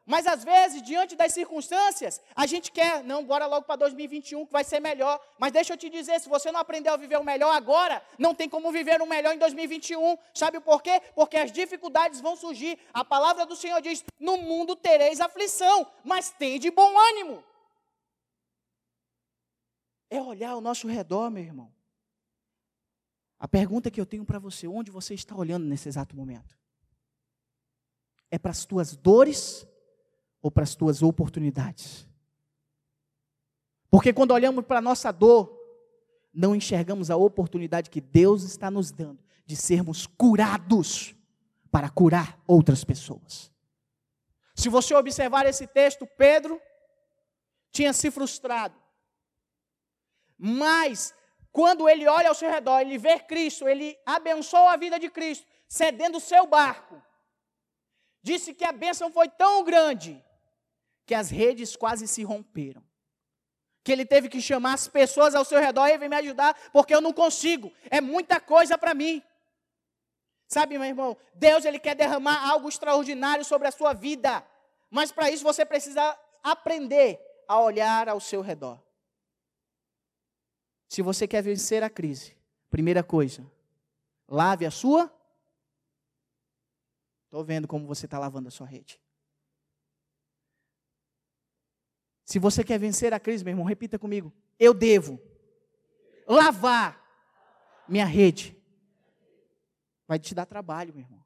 Mas 0.06 0.26
às 0.26 0.44
vezes, 0.44 0.82
diante 0.82 1.16
das 1.16 1.32
circunstâncias, 1.32 2.20
a 2.36 2.46
gente 2.48 2.72
quer, 2.72 3.04
não, 3.04 3.24
bora 3.24 3.46
logo 3.46 3.66
para 3.66 3.76
2021 3.76 4.46
que 4.46 4.52
vai 4.52 4.64
ser 4.64 4.80
melhor. 4.80 5.20
Mas 5.38 5.52
deixa 5.52 5.74
eu 5.74 5.78
te 5.78 5.90
dizer, 5.90 6.20
se 6.20 6.28
você 6.28 6.52
não 6.52 6.60
aprendeu 6.60 6.94
a 6.94 6.98
viver 6.98 7.18
o 7.18 7.24
melhor 7.24 7.54
agora, 7.54 8.04
não 8.18 8.34
tem 8.34 8.50
como 8.50 8.72
viver 8.72 9.02
o 9.02 9.06
melhor 9.06 9.36
em 9.36 9.38
2021. 9.38 10.18
Sabe 10.34 10.60
por 10.60 10.82
quê? 10.82 11.02
Porque 11.14 11.38
as 11.38 11.52
dificuldades 11.52 12.20
vão 12.20 12.36
surgir. 12.36 12.80
A 12.94 13.06
palavra 13.06 13.46
do 13.46 13.56
Senhor 13.56 13.80
diz: 13.82 14.04
"No 14.20 14.38
mundo 14.38 14.76
tereis 14.76 15.22
aflição, 15.22 15.86
mas 16.04 16.32
tem 16.32 16.60
de 16.60 16.72
bom 16.72 16.98
ânimo". 16.98 17.44
É 20.10 20.20
olhar 20.20 20.52
ao 20.52 20.62
nosso 20.62 20.88
redor, 20.88 21.30
meu 21.30 21.44
irmão. 21.44 21.72
A 23.40 23.48
pergunta 23.48 23.90
que 23.90 24.02
eu 24.02 24.06
tenho 24.06 24.26
para 24.26 24.40
você, 24.40 24.68
onde 24.68 24.92
você 24.92 25.14
está 25.14 25.36
olhando 25.36 25.66
nesse 25.66 25.88
exato 25.88 26.16
momento? 26.16 26.58
É 28.30 28.38
para 28.38 28.52
as 28.52 28.66
tuas 28.66 28.96
dores 28.96 29.66
ou 30.42 30.50
para 30.50 30.64
as 30.64 30.76
tuas 30.76 31.02
oportunidades? 31.04 32.08
Porque 33.90 34.14
quando 34.14 34.32
olhamos 34.32 34.66
para 34.66 34.80
a 34.80 34.82
nossa 34.82 35.12
dor, 35.12 35.60
não 36.34 36.56
enxergamos 36.56 37.12
a 37.12 37.18
oportunidade 37.18 37.90
que 37.90 38.00
Deus 38.00 38.44
está 38.44 38.72
nos 38.72 38.92
dando 38.92 39.20
de 39.46 39.56
sermos 39.56 40.08
curados 40.08 41.14
para 41.70 41.90
curar 41.90 42.40
outras 42.48 42.84
pessoas. 42.84 43.52
Se 44.56 44.70
você 44.70 44.94
observar 44.96 45.46
esse 45.46 45.68
texto, 45.68 46.08
Pedro 46.18 46.62
tinha 47.72 47.92
se 47.92 48.10
frustrado. 48.10 48.76
Mas 50.38 51.14
quando 51.52 51.88
ele 51.88 52.08
olha 52.08 52.30
ao 52.30 52.36
seu 52.36 52.50
redor, 52.50 52.80
ele 52.80 52.98
vê 52.98 53.20
Cristo, 53.20 53.68
ele 53.68 53.98
abençoa 54.06 54.74
a 54.74 54.78
vida 54.78 54.98
de 55.00 55.10
Cristo, 55.10 55.46
cedendo 55.68 56.18
o 56.18 56.22
seu 56.22 56.48
barco. 56.48 57.02
Disse 58.24 58.54
que 58.54 58.64
a 58.64 58.72
bênção 58.72 59.12
foi 59.12 59.28
tão 59.28 59.64
grande 59.64 60.24
que 61.06 61.14
as 61.14 61.30
redes 61.30 61.76
quase 61.76 62.08
se 62.08 62.24
romperam. 62.24 62.84
Que 63.84 63.92
ele 63.92 64.06
teve 64.06 64.30
que 64.30 64.42
chamar 64.42 64.74
as 64.74 64.88
pessoas 64.88 65.34
ao 65.34 65.44
seu 65.44 65.60
redor 65.60 65.88
e 65.88 65.98
vem 65.98 66.10
me 66.10 66.16
ajudar, 66.18 66.56
porque 66.72 66.94
eu 66.94 67.02
não 67.02 67.12
consigo. 67.14 67.72
É 67.90 68.00
muita 68.00 68.40
coisa 68.40 68.78
para 68.78 68.94
mim. 68.94 69.22
Sabe, 70.48 70.78
meu 70.78 70.86
irmão, 70.86 71.18
Deus 71.34 71.64
ele 71.66 71.80
quer 71.80 71.96
derramar 71.96 72.48
algo 72.50 72.68
extraordinário 72.68 73.44
sobre 73.46 73.68
a 73.68 73.72
sua 73.72 73.94
vida. 73.94 74.46
Mas 74.90 75.12
para 75.12 75.32
isso 75.32 75.44
você 75.44 75.66
precisa 75.66 76.18
aprender 76.44 77.20
a 77.48 77.60
olhar 77.60 78.10
ao 78.10 78.20
seu 78.20 78.42
redor. 78.42 78.80
Se 80.90 81.02
você 81.02 81.26
quer 81.26 81.42
vencer 81.42 81.84
a 81.84 81.90
crise, 81.90 82.36
primeira 82.70 83.02
coisa, 83.02 83.50
lave 84.28 84.66
a 84.66 84.72
sua. 84.72 85.10
Estou 87.26 87.46
vendo 87.46 87.66
como 87.66 87.88
você 87.88 88.06
está 88.06 88.20
lavando 88.20 88.50
a 88.50 88.52
sua 88.52 88.68
rede. 88.68 89.00
Se 92.32 92.40
você 92.40 92.64
quer 92.64 92.80
vencer 92.80 93.14
a 93.14 93.20
crise, 93.20 93.44
meu 93.44 93.52
irmão, 93.52 93.66
repita 93.66 94.00
comigo. 94.00 94.32
Eu 94.58 94.74
devo 94.74 95.20
lavar 96.26 96.98
minha 97.90 98.06
rede. 98.06 98.56
Vai 100.08 100.18
te 100.18 100.34
dar 100.34 100.46
trabalho, 100.46 100.94
meu 100.94 101.04
irmão. 101.04 101.22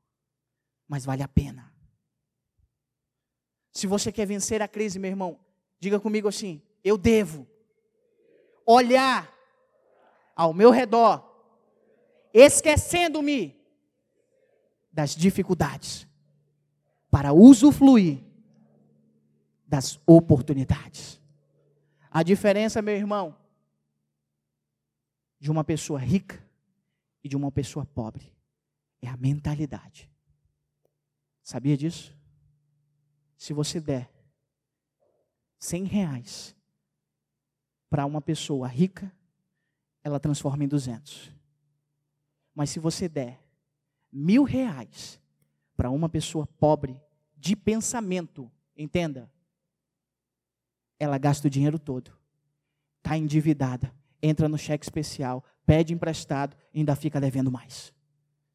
Mas 0.88 1.06
vale 1.06 1.22
a 1.22 1.28
pena. 1.28 1.72
Se 3.72 3.86
você 3.86 4.12
quer 4.12 4.26
vencer 4.26 4.64
a 4.64 4.68
crise, 4.68 4.98
meu 4.98 5.12
irmão, 5.12 5.40
diga 5.80 6.00
comigo 6.00 6.28
assim: 6.28 6.60
eu 6.84 6.98
devo 6.98 7.48
olhar 8.66 9.32
ao 10.36 10.56
meu 10.56 10.72
redor, 10.72 11.24
esquecendo-me 12.34 13.64
das 14.92 15.16
dificuldades, 15.16 16.08
para 17.12 17.32
usufruir 17.32 18.26
das 19.68 20.00
oportunidades. 20.06 21.22
A 22.10 22.24
diferença, 22.24 22.82
meu 22.82 22.96
irmão, 22.96 23.36
de 25.40 25.52
uma 25.52 25.64
pessoa 25.64 26.00
rica 26.00 26.44
e 27.24 27.30
de 27.30 27.36
uma 27.36 27.52
pessoa 27.52 27.86
pobre 27.86 28.34
é 29.02 29.08
a 29.08 29.18
mentalidade. 29.18 30.10
Sabia 31.44 31.78
disso? 31.78 32.16
Se 33.38 33.54
você 33.54 33.80
der 33.80 34.10
100 35.60 35.84
reais 35.84 36.56
para 37.90 38.06
uma 38.06 38.22
pessoa 38.22 38.68
rica 38.68 39.12
ela 40.06 40.20
transforma 40.20 40.64
em 40.64 40.68
200. 40.68 41.32
Mas 42.54 42.70
se 42.70 42.80
você 42.80 43.10
der 43.10 43.42
mil 44.12 44.44
reais 44.44 45.20
para 45.76 45.90
uma 45.90 46.08
pessoa 46.08 46.46
pobre 46.46 47.02
de 47.36 47.56
pensamento, 47.56 48.50
entenda, 48.78 49.28
ela 51.00 51.18
gasta 51.18 51.48
o 51.48 51.50
dinheiro 51.50 51.78
todo, 51.78 52.12
está 52.98 53.18
endividada, 53.18 53.94
entra 54.22 54.50
no 54.50 54.58
cheque 54.58 54.86
especial, 54.86 55.44
pede 55.66 55.94
emprestado 55.94 56.56
e 56.74 56.80
ainda 56.80 56.96
fica 56.96 57.20
devendo 57.20 57.52
mais. 57.52 57.94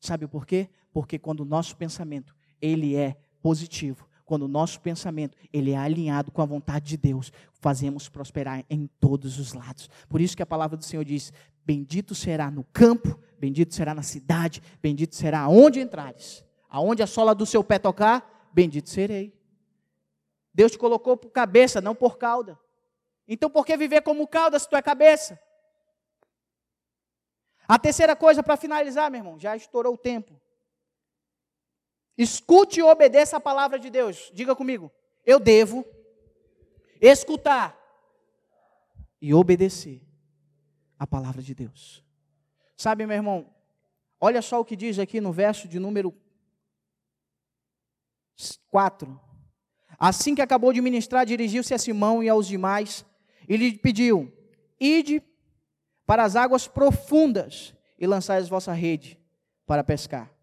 Sabe 0.00 0.26
por 0.26 0.46
quê? 0.46 0.68
Porque 0.92 1.18
quando 1.18 1.40
o 1.40 1.44
nosso 1.44 1.76
pensamento 1.76 2.34
ele 2.60 2.96
é 2.96 3.16
positivo, 3.42 4.08
quando 4.24 4.42
o 4.42 4.48
nosso 4.48 4.80
pensamento 4.80 5.36
ele 5.52 5.72
é 5.72 5.76
alinhado 5.76 6.30
com 6.30 6.40
a 6.40 6.46
vontade 6.46 6.86
de 6.86 6.96
Deus, 6.96 7.32
fazemos 7.54 8.08
prosperar 8.08 8.64
em 8.70 8.88
todos 9.00 9.38
os 9.38 9.52
lados. 9.52 9.90
Por 10.08 10.20
isso 10.20 10.36
que 10.36 10.42
a 10.42 10.46
palavra 10.46 10.76
do 10.76 10.84
Senhor 10.84 11.04
diz: 11.04 11.32
Bendito 11.64 12.14
será 12.14 12.50
no 12.50 12.64
campo, 12.72 13.18
bendito 13.40 13.74
será 13.74 13.94
na 13.94 14.02
cidade, 14.02 14.62
bendito 14.80 15.16
será 15.16 15.40
aonde 15.40 15.80
entrares. 15.80 16.44
Aonde 16.68 17.02
a 17.02 17.06
sola 17.06 17.34
do 17.34 17.44
seu 17.44 17.64
pé 17.64 17.78
tocar, 17.78 18.50
bendito 18.54 18.88
serei. 18.88 19.34
Deus 20.52 20.72
te 20.72 20.78
colocou 20.78 21.16
por 21.16 21.30
cabeça, 21.30 21.80
não 21.80 21.94
por 21.94 22.18
cauda. 22.18 22.58
Então 23.26 23.48
por 23.48 23.64
que 23.64 23.76
viver 23.76 24.02
como 24.02 24.26
cauda 24.26 24.58
se 24.58 24.68
tu 24.68 24.76
é 24.76 24.82
cabeça? 24.82 25.40
A 27.68 27.78
terceira 27.78 28.16
coisa 28.16 28.42
para 28.42 28.56
finalizar, 28.56 29.10
meu 29.10 29.20
irmão, 29.20 29.38
já 29.38 29.56
estourou 29.56 29.94
o 29.94 29.98
tempo. 29.98 30.40
Escute 32.18 32.80
e 32.80 32.82
obedeça 32.82 33.36
a 33.36 33.40
palavra 33.40 33.78
de 33.78 33.88
Deus. 33.88 34.30
Diga 34.34 34.56
comigo. 34.56 34.92
Eu 35.24 35.38
devo 35.38 35.84
escutar 37.00 37.78
e 39.20 39.32
obedecer 39.32 40.02
a 40.98 41.06
palavra 41.06 41.40
de 41.40 41.54
Deus. 41.54 42.04
Sabe, 42.76 43.06
meu 43.06 43.16
irmão, 43.16 43.54
olha 44.20 44.42
só 44.42 44.58
o 44.58 44.64
que 44.64 44.74
diz 44.74 44.98
aqui 44.98 45.20
no 45.20 45.32
verso 45.32 45.68
de 45.68 45.78
número 45.78 46.12
4. 48.70 49.29
Assim 50.00 50.34
que 50.34 50.40
acabou 50.40 50.72
de 50.72 50.80
ministrar, 50.80 51.26
dirigiu-se 51.26 51.74
a 51.74 51.78
Simão 51.78 52.22
e 52.22 52.28
aos 52.30 52.46
demais 52.46 53.04
e 53.46 53.54
lhe 53.54 53.76
pediu: 53.76 54.32
Ide 54.80 55.22
para 56.06 56.24
as 56.24 56.36
águas 56.36 56.66
profundas 56.66 57.74
e 57.98 58.06
lançai 58.06 58.38
a 58.38 58.44
vossa 58.44 58.72
rede 58.72 59.20
para 59.66 59.84
pescar. 59.84 60.34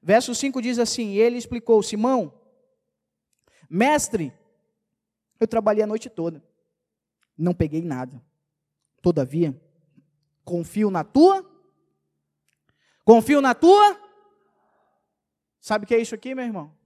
Verso 0.00 0.32
5 0.32 0.62
diz 0.62 0.78
assim: 0.78 1.14
Ele 1.14 1.36
explicou, 1.36 1.82
Simão, 1.82 2.32
mestre, 3.68 4.32
eu 5.40 5.48
trabalhei 5.48 5.82
a 5.82 5.86
noite 5.86 6.08
toda, 6.08 6.40
não 7.36 7.52
peguei 7.52 7.82
nada. 7.82 8.22
Todavia, 9.02 9.60
confio 10.44 10.88
na 10.88 11.02
tua, 11.02 11.44
confio 13.04 13.40
na 13.40 13.56
tua. 13.56 14.00
Sabe 15.60 15.84
o 15.84 15.88
que 15.88 15.96
é 15.96 15.98
isso 15.98 16.14
aqui, 16.14 16.32
meu 16.32 16.44
irmão? 16.44 16.77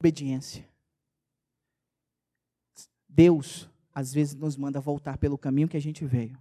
Obediência. 0.00 0.68
Deus, 3.08 3.68
às 3.94 4.12
vezes, 4.12 4.34
nos 4.34 4.56
manda 4.56 4.80
voltar 4.80 5.18
pelo 5.18 5.38
caminho 5.38 5.68
que 5.68 5.76
a 5.76 5.80
gente 5.80 6.04
veio, 6.04 6.36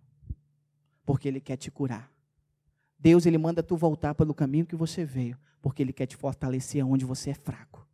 porque 1.06 1.28
Ele 1.28 1.42
quer 1.42 1.58
te 1.58 1.70
curar. 1.70 2.12
Deus 3.00 3.26
ele 3.26 3.38
manda 3.38 3.64
tu 3.64 3.78
voltar 3.78 4.14
pelo 4.14 4.34
caminho 4.34 4.66
que 4.66 4.76
você 4.76 5.06
veio, 5.06 5.38
porque 5.62 5.82
ele 5.82 5.94
quer 5.94 6.06
te 6.06 6.18
fortalecer 6.18 6.86
onde 6.86 7.06
você 7.06 7.30
é 7.30 7.34
fraco. 7.34 7.88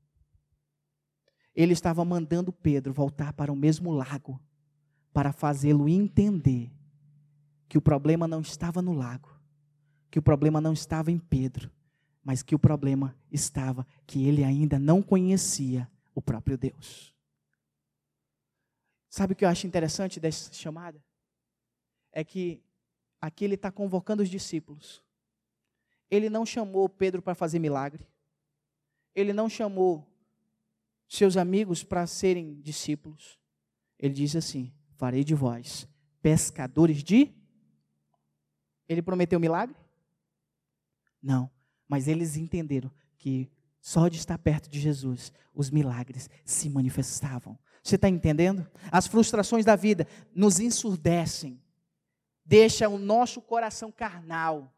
Ele 1.53 1.73
estava 1.73 2.03
mandando 2.03 2.51
Pedro 2.51 2.91
voltar 2.91 3.31
para 3.31 3.53
o 3.53 3.55
mesmo 3.55 3.91
lago 3.91 4.41
para 5.13 5.31
fazê-lo 5.31 5.87
entender 5.87 6.71
que 7.69 7.77
o 7.77 7.81
problema 7.81 8.27
não 8.27 8.41
estava 8.41 8.81
no 8.81 8.93
lago, 8.93 9.29
que 10.09 10.17
o 10.19 10.23
problema 10.23 10.59
não 10.59 10.73
estava 10.73 11.11
em 11.11 11.19
Pedro, 11.19 11.71
mas 12.25 12.43
que 12.43 12.53
o 12.53 12.59
problema 12.59 13.15
estava 13.31 13.87
que 14.05 14.27
ele 14.27 14.43
ainda 14.43 14.77
não 14.77 15.01
conhecia 15.01 15.89
o 16.13 16.21
próprio 16.21 16.57
Deus. 16.57 17.15
Sabe 19.07 19.31
o 19.31 19.35
que 19.35 19.45
eu 19.45 19.49
acho 19.49 19.65
interessante 19.65 20.19
dessa 20.19 20.51
chamada? 20.51 21.01
É 22.11 22.21
que 22.21 22.61
Aqui 23.25 23.43
ele 23.43 23.55
está 23.55 23.71
convocando 23.71 24.21
os 24.21 24.29
discípulos. 24.29 25.03
Ele 26.11 26.29
não 26.29 26.45
chamou 26.45 26.87
Pedro 26.87 27.23
para 27.23 27.33
fazer 27.33 27.57
milagre. 27.57 28.05
Ele 29.15 29.33
não 29.33 29.49
chamou 29.49 30.07
seus 31.07 31.35
amigos 31.35 31.83
para 31.83 32.05
serem 32.05 32.61
discípulos. 32.61 33.39
Ele 33.97 34.13
diz 34.13 34.35
assim: 34.35 34.71
Farei 34.95 35.23
de 35.23 35.33
vós 35.33 35.87
pescadores 36.21 37.03
de. 37.03 37.33
Ele 38.87 39.01
prometeu 39.01 39.39
milagre? 39.39 39.75
Não, 41.19 41.49
mas 41.87 42.07
eles 42.07 42.35
entenderam 42.37 42.91
que 43.17 43.49
só 43.81 44.07
de 44.07 44.17
estar 44.17 44.37
perto 44.37 44.69
de 44.69 44.79
Jesus, 44.79 45.31
os 45.53 45.69
milagres 45.69 46.29
se 46.43 46.69
manifestavam. 46.69 47.57
Você 47.83 47.95
está 47.95 48.09
entendendo? 48.09 48.67
As 48.91 49.05
frustrações 49.05 49.63
da 49.63 49.75
vida 49.75 50.07
nos 50.33 50.59
ensurdecem 50.59 51.61
deixa 52.45 52.87
o 52.87 52.97
nosso 52.97 53.41
coração 53.41 53.91
carnal, 53.91 54.71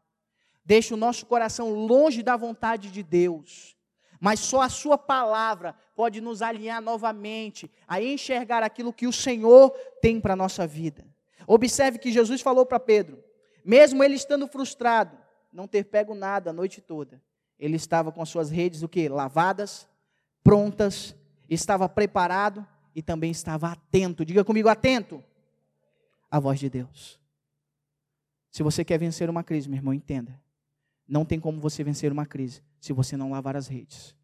deixa 0.64 0.94
o 0.94 0.96
nosso 0.96 1.26
coração 1.26 1.70
longe 1.72 2.22
da 2.22 2.36
vontade 2.36 2.90
de 2.90 3.02
Deus. 3.02 3.76
Mas 4.20 4.40
só 4.40 4.62
a 4.62 4.68
Sua 4.68 4.98
palavra 4.98 5.74
pode 5.94 6.20
nos 6.20 6.42
alinhar 6.42 6.80
novamente 6.82 7.70
a 7.86 8.02
enxergar 8.02 8.62
aquilo 8.62 8.92
que 8.92 9.06
o 9.06 9.12
Senhor 9.12 9.70
tem 10.02 10.20
para 10.20 10.32
a 10.32 10.36
nossa 10.36 10.66
vida. 10.66 11.06
Observe 11.46 11.98
que 11.98 12.12
Jesus 12.12 12.40
falou 12.40 12.66
para 12.66 12.80
Pedro: 12.80 13.22
Mesmo 13.64 14.02
ele 14.02 14.14
estando 14.14 14.48
frustrado, 14.48 15.16
não 15.52 15.66
ter 15.66 15.84
pego 15.84 16.14
nada 16.14 16.50
a 16.50 16.52
noite 16.52 16.80
toda, 16.80 17.22
ele 17.58 17.76
estava 17.76 18.12
com 18.12 18.22
as 18.22 18.28
suas 18.28 18.50
redes 18.50 18.82
o 18.82 18.88
que? 18.88 19.08
Lavadas, 19.08 19.88
prontas, 20.42 21.14
estava 21.48 21.88
preparado 21.88 22.66
e 22.94 23.02
também 23.02 23.30
estava 23.30 23.72
atento. 23.72 24.24
Diga 24.24 24.44
comigo, 24.44 24.68
atento 24.68 25.22
à 26.30 26.38
voz 26.38 26.60
de 26.60 26.70
Deus. 26.70 27.18
Se 28.50 28.62
você 28.62 28.84
quer 28.84 28.98
vencer 28.98 29.28
uma 29.28 29.42
crise, 29.42 29.68
meu 29.68 29.76
irmão, 29.76 29.92
entenda. 29.92 30.40
Não 31.06 31.24
tem 31.24 31.40
como 31.40 31.60
você 31.60 31.82
vencer 31.82 32.12
uma 32.12 32.26
crise 32.26 32.62
se 32.80 32.92
você 32.92 33.16
não 33.16 33.30
lavar 33.30 33.56
as 33.56 33.66
redes. 33.66 34.14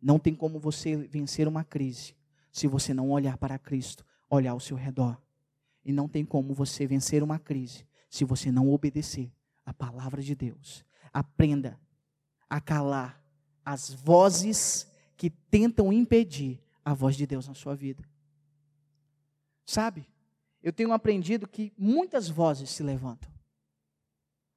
Não 0.00 0.18
tem 0.18 0.34
como 0.34 0.58
você 0.58 0.96
vencer 0.96 1.48
uma 1.48 1.64
crise 1.64 2.14
se 2.52 2.66
você 2.66 2.92
não 2.92 3.10
olhar 3.10 3.38
para 3.38 3.58
Cristo, 3.58 4.04
olhar 4.28 4.52
ao 4.52 4.60
seu 4.60 4.76
redor. 4.76 5.20
E 5.84 5.92
não 5.92 6.08
tem 6.08 6.24
como 6.24 6.52
você 6.52 6.86
vencer 6.86 7.22
uma 7.22 7.38
crise 7.38 7.86
se 8.10 8.24
você 8.24 8.50
não 8.50 8.70
obedecer 8.70 9.30
a 9.64 9.72
palavra 9.72 10.22
de 10.22 10.34
Deus. 10.34 10.84
Aprenda 11.12 11.80
a 12.48 12.60
calar 12.60 13.22
as 13.64 13.90
vozes 13.90 14.86
que 15.16 15.30
tentam 15.30 15.92
impedir 15.92 16.62
a 16.84 16.92
voz 16.92 17.16
de 17.16 17.26
Deus 17.26 17.48
na 17.48 17.54
sua 17.54 17.74
vida. 17.74 18.04
Sabe? 19.64 20.06
Eu 20.62 20.72
tenho 20.72 20.92
aprendido 20.92 21.48
que 21.48 21.72
muitas 21.76 22.28
vozes 22.28 22.70
se 22.70 22.82
levantam. 22.82 23.30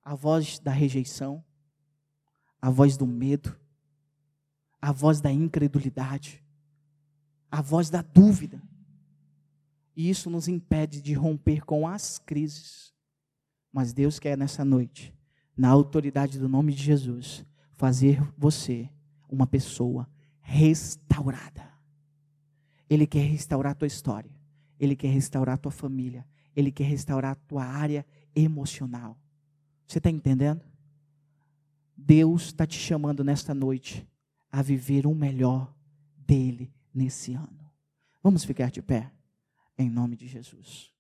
A 0.03 0.16
voz 0.16 0.60
da 0.60 0.72
rejeição, 0.72 1.43
a 2.62 2.70
voz 2.70 2.97
do 2.97 3.05
medo, 3.05 3.58
a 4.82 4.91
voz 4.91 5.20
da 5.20 5.32
incredulidade, 5.32 6.43
a 7.51 7.62
voz 7.62 7.89
da 7.89 8.01
dúvida. 8.01 8.62
E 9.95 10.10
isso 10.10 10.30
nos 10.30 10.47
impede 10.47 11.01
de 11.01 11.14
romper 11.14 11.66
com 11.66 11.88
as 11.88 12.20
crises. 12.20 12.93
Mas 13.78 13.93
Deus 13.93 14.17
quer 14.17 14.36
nessa 14.36 14.65
noite, 14.65 15.13
na 15.55 15.69
autoridade 15.69 16.39
do 16.39 16.49
nome 16.49 16.73
de 16.73 16.82
Jesus, 16.82 17.45
fazer 17.75 18.19
você 18.36 18.89
uma 19.30 19.45
pessoa 19.45 20.09
restaurada. 20.41 21.71
Ele 22.89 23.05
quer 23.05 23.23
restaurar 23.28 23.73
a 23.73 23.75
tua 23.75 23.88
história. 23.88 24.32
Ele 24.80 24.95
quer 24.95 25.09
restaurar 25.09 25.53
a 25.53 25.57
tua 25.59 25.71
família. 25.71 26.25
Ele 26.55 26.71
quer 26.71 26.86
restaurar 26.86 27.34
a 27.34 27.36
tua 27.36 27.65
área 27.65 28.03
emocional. 28.36 29.15
Você 29.86 29.99
está 29.99 30.09
entendendo? 30.09 30.65
Deus 31.95 32.45
está 32.45 32.65
te 32.65 32.80
chamando 32.80 33.23
nesta 33.23 33.53
noite 33.53 34.07
a 34.51 34.63
viver 34.63 35.05
o 35.05 35.13
melhor 35.13 35.71
dele 36.25 36.73
nesse 36.91 37.36
ano. 37.36 37.71
Vamos 38.23 38.43
ficar 38.43 38.71
de 38.71 38.82
pé, 38.82 39.11
em 39.78 39.88
nome 39.88 40.15
de 40.15 40.25
Jesus. 40.25 40.97